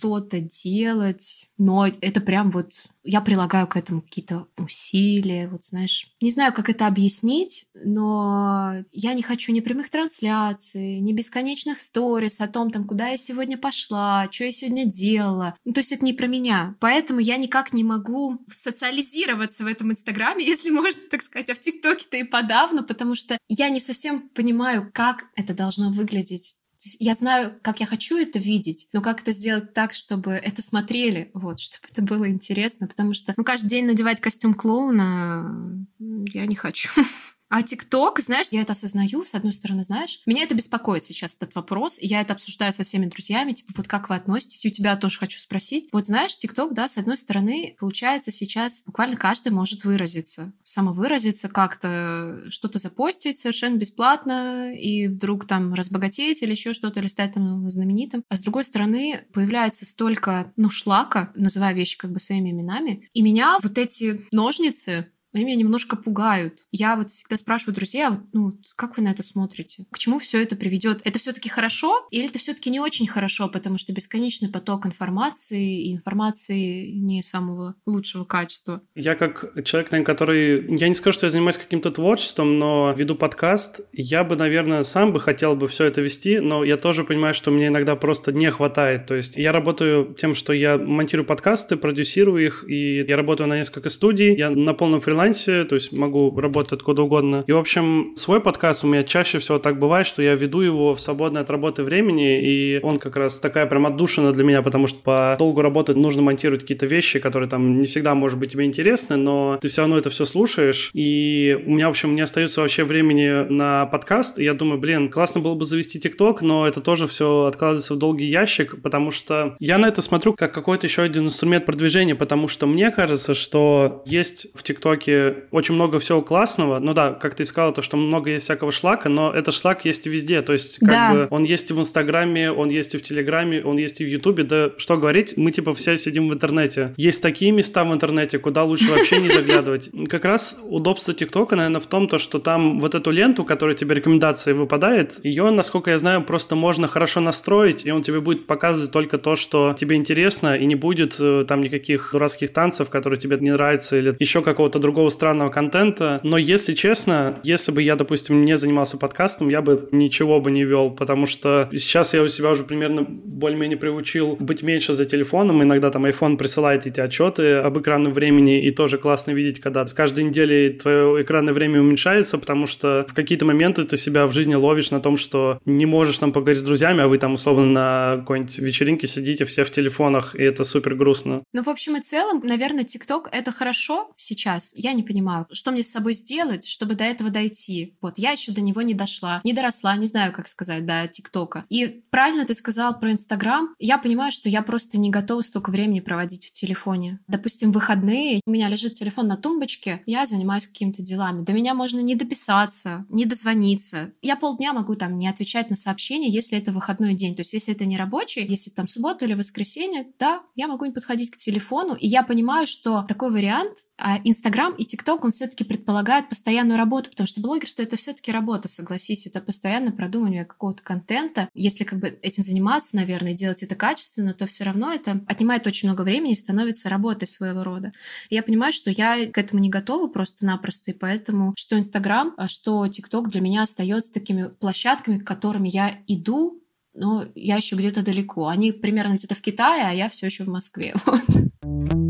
[0.00, 2.72] что-то делать, но это прям вот
[3.02, 9.14] я прилагаю к этому какие-то усилия, вот знаешь, не знаю, как это объяснить, но я
[9.14, 14.28] не хочу ни прямых трансляций, ни бесконечных сторис о том, там, куда я сегодня пошла,
[14.30, 15.56] что я сегодня делала.
[15.64, 16.76] Ну, то есть это не про меня.
[16.80, 21.60] Поэтому я никак не могу социализироваться в этом Инстаграме, если можно так сказать, а в
[21.60, 26.56] ТикТоке-то и подавно, потому что я не совсем понимаю, как это должно выглядеть
[26.98, 31.30] я знаю, как я хочу это видеть, но как это сделать так, чтобы это смотрели,
[31.34, 36.54] вот, чтобы это было интересно, потому что, ну, каждый день надевать костюм клоуна я не
[36.54, 36.90] хочу.
[37.50, 41.56] А ТикТок, знаешь, я это осознаю, с одной стороны, знаешь, меня это беспокоит сейчас, этот
[41.56, 44.96] вопрос, я это обсуждаю со всеми друзьями, типа, вот как вы относитесь, и у тебя
[44.96, 45.88] тоже хочу спросить.
[45.92, 52.40] Вот знаешь, ТикТок, да, с одной стороны, получается сейчас буквально каждый может выразиться, самовыразиться как-то,
[52.50, 58.22] что-то запостить совершенно бесплатно, и вдруг там разбогатеть или еще что-то, или стать там знаменитым.
[58.28, 63.22] А с другой стороны, появляется столько, ну, шлака, называя вещи как бы своими именами, и
[63.22, 66.66] меня вот эти ножницы, они меня немножко пугают.
[66.72, 69.86] Я вот всегда спрашиваю друзей, а вот, ну, как вы на это смотрите?
[69.90, 71.00] К чему все это приведет?
[71.04, 75.94] Это все-таки хорошо или это все-таки не очень хорошо, потому что бесконечный поток информации и
[75.94, 78.82] информации не самого лучшего качества?
[78.94, 80.76] Я как человек, наверное, который...
[80.76, 83.80] Я не скажу, что я занимаюсь каким-то творчеством, но веду подкаст.
[83.92, 87.50] Я бы, наверное, сам бы хотел бы все это вести, но я тоже понимаю, что
[87.50, 89.06] мне иногда просто не хватает.
[89.06, 93.56] То есть я работаю тем, что я монтирую подкасты, продюсирую их, и я работаю на
[93.56, 94.34] несколько студий.
[94.34, 97.44] Я на полном фрилансе фрилансе, то есть могу работать откуда угодно.
[97.46, 100.94] И, в общем, свой подкаст у меня чаще всего так бывает, что я веду его
[100.94, 104.86] в свободное от работы времени, и он как раз такая прям отдушина для меня, потому
[104.86, 108.64] что по долгу работы нужно монтировать какие-то вещи, которые там не всегда, может быть, тебе
[108.64, 112.62] интересны, но ты все равно это все слушаешь, и у меня, в общем, не остается
[112.62, 116.80] вообще времени на подкаст, и я думаю, блин, классно было бы завести ТикТок, но это
[116.80, 121.02] тоже все откладывается в долгий ящик, потому что я на это смотрю как какой-то еще
[121.02, 126.22] один инструмент продвижения, потому что мне кажется, что есть в ТикТоке все очень много всего
[126.22, 126.78] классного.
[126.78, 130.06] Ну да, как ты сказала, то, что много есть всякого шлака, но этот шлак есть
[130.06, 130.42] везде.
[130.42, 131.14] То есть, как да.
[131.14, 134.08] бы, он есть и в Инстаграме, он есть и в Телеграме, он есть и в
[134.08, 134.44] Ютубе.
[134.44, 136.94] Да что говорить, мы типа все сидим в интернете.
[136.96, 139.90] Есть такие места в интернете, куда лучше вообще не заглядывать.
[140.08, 143.94] Как раз удобство ТикТока, наверное, в том, то, что там вот эту ленту, которая тебе
[143.94, 148.92] рекомендации выпадает, ее, насколько я знаю, просто можно хорошо настроить, и он тебе будет показывать
[148.92, 153.36] только то, что тебе интересно, и не будет э, там никаких дурацких танцев, которые тебе
[153.40, 156.20] не нравятся, или еще какого-то другого другого странного контента.
[156.22, 160.64] Но если честно, если бы я, допустим, не занимался подкастом, я бы ничего бы не
[160.64, 165.62] вел, потому что сейчас я у себя уже примерно более-менее приучил быть меньше за телефоном.
[165.62, 169.94] Иногда там iPhone присылает эти отчеты об экранном времени, и тоже классно видеть, когда с
[169.94, 174.54] каждой неделей твое экранное время уменьшается, потому что в какие-то моменты ты себя в жизни
[174.54, 178.16] ловишь на том, что не можешь там поговорить с друзьями, а вы там условно на
[178.18, 181.42] какой-нибудь вечеринке сидите все в телефонах, и это супер грустно.
[181.54, 184.72] Ну, в общем и целом, наверное, ТикТок— это хорошо сейчас.
[184.74, 187.96] Я я не понимаю, что мне с собой сделать, чтобы до этого дойти.
[188.00, 191.64] Вот, я еще до него не дошла, не доросла, не знаю, как сказать, до ТикТока.
[191.68, 193.74] И правильно ты сказал про Инстаграм.
[193.78, 197.20] Я понимаю, что я просто не готова столько времени проводить в телефоне.
[197.28, 201.44] Допустим, выходные у меня лежит телефон на тумбочке, я занимаюсь какими-то делами.
[201.44, 204.12] До меня можно не дописаться, не дозвониться.
[204.22, 207.34] Я полдня могу там не отвечать на сообщения, если это выходной день.
[207.36, 210.92] То есть, если это не рабочий, если там суббота или воскресенье, да, я могу не
[210.92, 211.94] подходить к телефону.
[211.94, 213.84] И я понимаю, что такой вариант
[214.24, 219.26] Инстаграм и ТикТок, он все-таки предполагает постоянную работу, потому что блогерство— это все-таки работа, согласись,
[219.26, 221.48] это постоянное продумывание какого-то контента.
[221.54, 225.88] Если как бы этим заниматься, наверное, делать это качественно, то все равно это отнимает очень
[225.88, 227.90] много времени и становится работой своего рода.
[228.28, 232.48] И я понимаю, что я к этому не готова просто-напросто, и поэтому что Инстаграм, а
[232.48, 236.62] что ТикТок для меня остается такими площадками, к которым я иду,
[236.94, 238.48] но я еще где-то далеко.
[238.48, 240.94] Они примерно где-то в Китае, а я все еще в Москве.
[241.06, 242.09] Вот.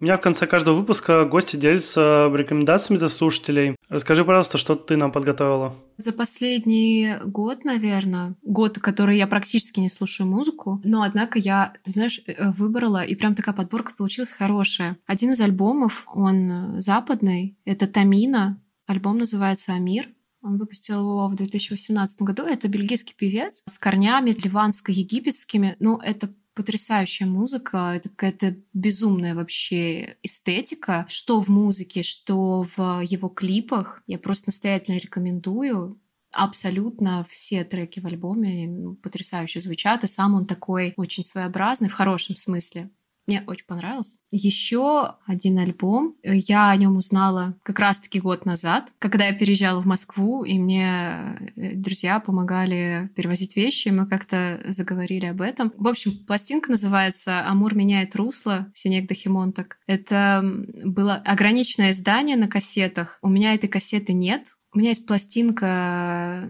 [0.00, 3.76] У меня в конце каждого выпуска гости делятся рекомендациями для слушателей.
[3.90, 5.76] Расскажи, пожалуйста, что ты нам подготовила.
[5.98, 11.90] За последний год, наверное, год, который я практически не слушаю музыку, но однако я, ты
[11.90, 14.96] знаешь, э, выбрала, и прям такая подборка получилась хорошая.
[15.06, 20.08] Один из альбомов, он западный, это Тамина, альбом называется «Амир»,
[20.42, 22.44] он выпустил его в 2018 году.
[22.44, 25.76] Это бельгийский певец с корнями ливанско-египетскими.
[25.80, 33.28] Ну, это потрясающая музыка, это какая-то безумная вообще эстетика, что в музыке, что в его
[33.28, 34.02] клипах.
[34.06, 36.00] Я просто настоятельно рекомендую.
[36.32, 42.36] Абсолютно все треки в альбоме потрясающе звучат, и сам он такой очень своеобразный, в хорошем
[42.36, 42.90] смысле.
[43.26, 44.16] Мне очень понравился.
[44.30, 46.16] Еще один альбом.
[46.22, 51.38] Я о нем узнала как раз-таки год назад, когда я переезжала в Москву, и мне
[51.56, 55.72] э, друзья помогали перевозить вещи, мы как-то заговорили об этом.
[55.76, 59.78] В общем, пластинка называется «Амур меняет русло» Синек Дахимонтак.
[59.86, 60.42] Это
[60.84, 63.18] было ограниченное издание на кассетах.
[63.22, 64.46] У меня этой кассеты нет.
[64.72, 66.48] У меня есть пластинка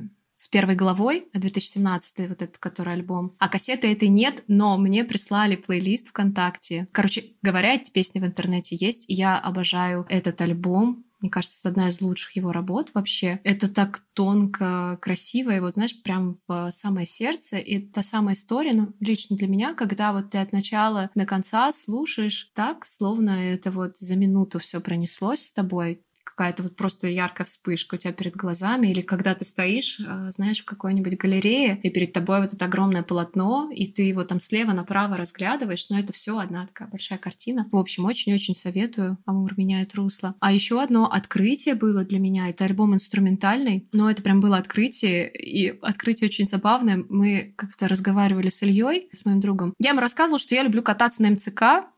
[0.50, 3.34] первой главой, 2017 вот этот, который альбом.
[3.38, 6.88] А кассеты этой нет, но мне прислали плейлист ВКонтакте.
[6.92, 11.04] Короче говоря, эти песни в интернете есть, и я обожаю этот альбом.
[11.20, 13.40] Мне кажется, это одна из лучших его работ вообще.
[13.44, 17.58] Это так тонко, красиво, и вот, знаешь, прям в самое сердце.
[17.58, 21.72] И та самая история, ну, лично для меня, когда вот ты от начала до конца
[21.72, 27.46] слушаешь так, словно это вот за минуту все пронеслось с тобой какая-то вот просто яркая
[27.46, 31.90] вспышка у тебя перед глазами, или когда ты стоишь, а, знаешь, в какой-нибудь галерее, и
[31.90, 36.12] перед тобой вот это огромное полотно, и ты его там слева направо разглядываешь, но это
[36.12, 37.68] все одна такая большая картина.
[37.72, 39.18] В общем, очень-очень советую.
[39.26, 40.34] Амур меняет русло.
[40.40, 42.48] А еще одно открытие было для меня.
[42.48, 47.04] Это альбом инструментальный, но это прям было открытие, и открытие очень забавное.
[47.08, 49.74] Мы как-то разговаривали с Ильей, с моим другом.
[49.78, 51.90] Я ему рассказывала, что я люблю кататься на МЦК,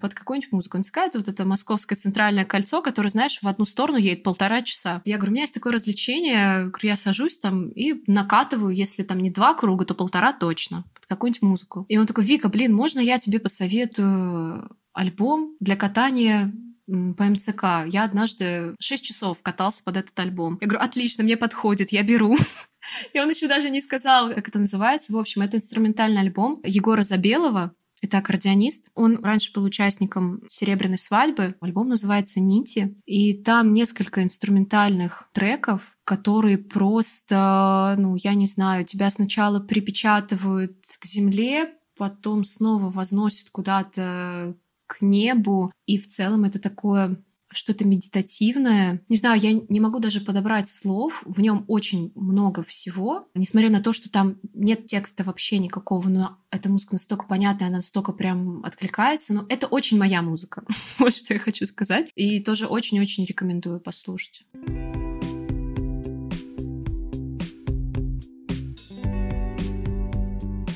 [0.00, 0.78] под какую-нибудь музыку.
[0.78, 5.00] МЦК— это вот это московское центральное кольцо, которое, знаешь, в одну сторону едет полтора часа.
[5.04, 9.30] Я говорю, у меня есть такое развлечение, я сажусь там и накатываю, если там не
[9.30, 11.86] два круга, то полтора точно, под какую-нибудь музыку.
[11.88, 16.52] И он такой, Вика, блин, можно я тебе посоветую альбом для катания
[16.86, 17.64] по МЦК.
[17.86, 20.58] Я однажды 6 часов катался под этот альбом.
[20.60, 22.36] Я говорю, отлично, мне подходит, я беру.
[23.14, 25.12] И он еще даже не сказал, как это называется.
[25.12, 27.72] В общем, это инструментальный альбом Егора Забелова.
[28.04, 28.90] Это аккордеонист.
[28.94, 31.56] Он раньше был участником «Серебряной свадьбы».
[31.62, 32.94] Альбом называется «Нити».
[33.06, 41.06] И там несколько инструментальных треков, которые просто, ну, я не знаю, тебя сначала припечатывают к
[41.06, 44.54] земле, потом снова возносят куда-то
[44.86, 45.72] к небу.
[45.86, 47.23] И в целом это такое
[47.54, 49.02] что-то медитативное.
[49.08, 51.22] Не знаю, я не могу даже подобрать слов.
[51.24, 53.28] В нем очень много всего.
[53.34, 57.78] Несмотря на то, что там нет текста вообще никакого, но эта музыка настолько понятная, она
[57.78, 59.34] настолько прям откликается.
[59.34, 60.64] Но это очень моя музыка.
[60.98, 62.10] вот что я хочу сказать.
[62.14, 64.44] И тоже очень-очень рекомендую послушать.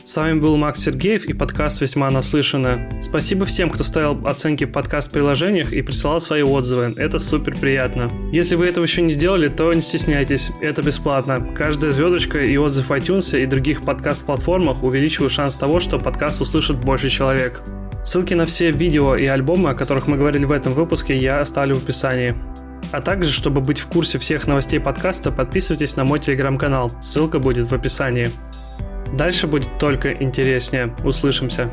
[0.08, 2.88] С вами был Макс Сергеев и подкаст «Весьма наслышано».
[3.02, 6.94] Спасибо всем, кто ставил оценки в подкаст-приложениях и присылал свои отзывы.
[6.96, 8.08] Это супер приятно.
[8.32, 11.46] Если вы этого еще не сделали, то не стесняйтесь, это бесплатно.
[11.54, 16.82] Каждая звездочка и отзыв в iTunes и других подкаст-платформах увеличивают шанс того, что подкаст услышит
[16.82, 17.60] больше человек.
[18.02, 21.74] Ссылки на все видео и альбомы, о которых мы говорили в этом выпуске, я оставлю
[21.74, 22.34] в описании.
[22.92, 26.90] А также, чтобы быть в курсе всех новостей подкаста, подписывайтесь на мой телеграм-канал.
[27.02, 28.30] Ссылка будет в описании.
[29.12, 30.94] Дальше будет только интереснее.
[31.04, 31.70] Услышимся.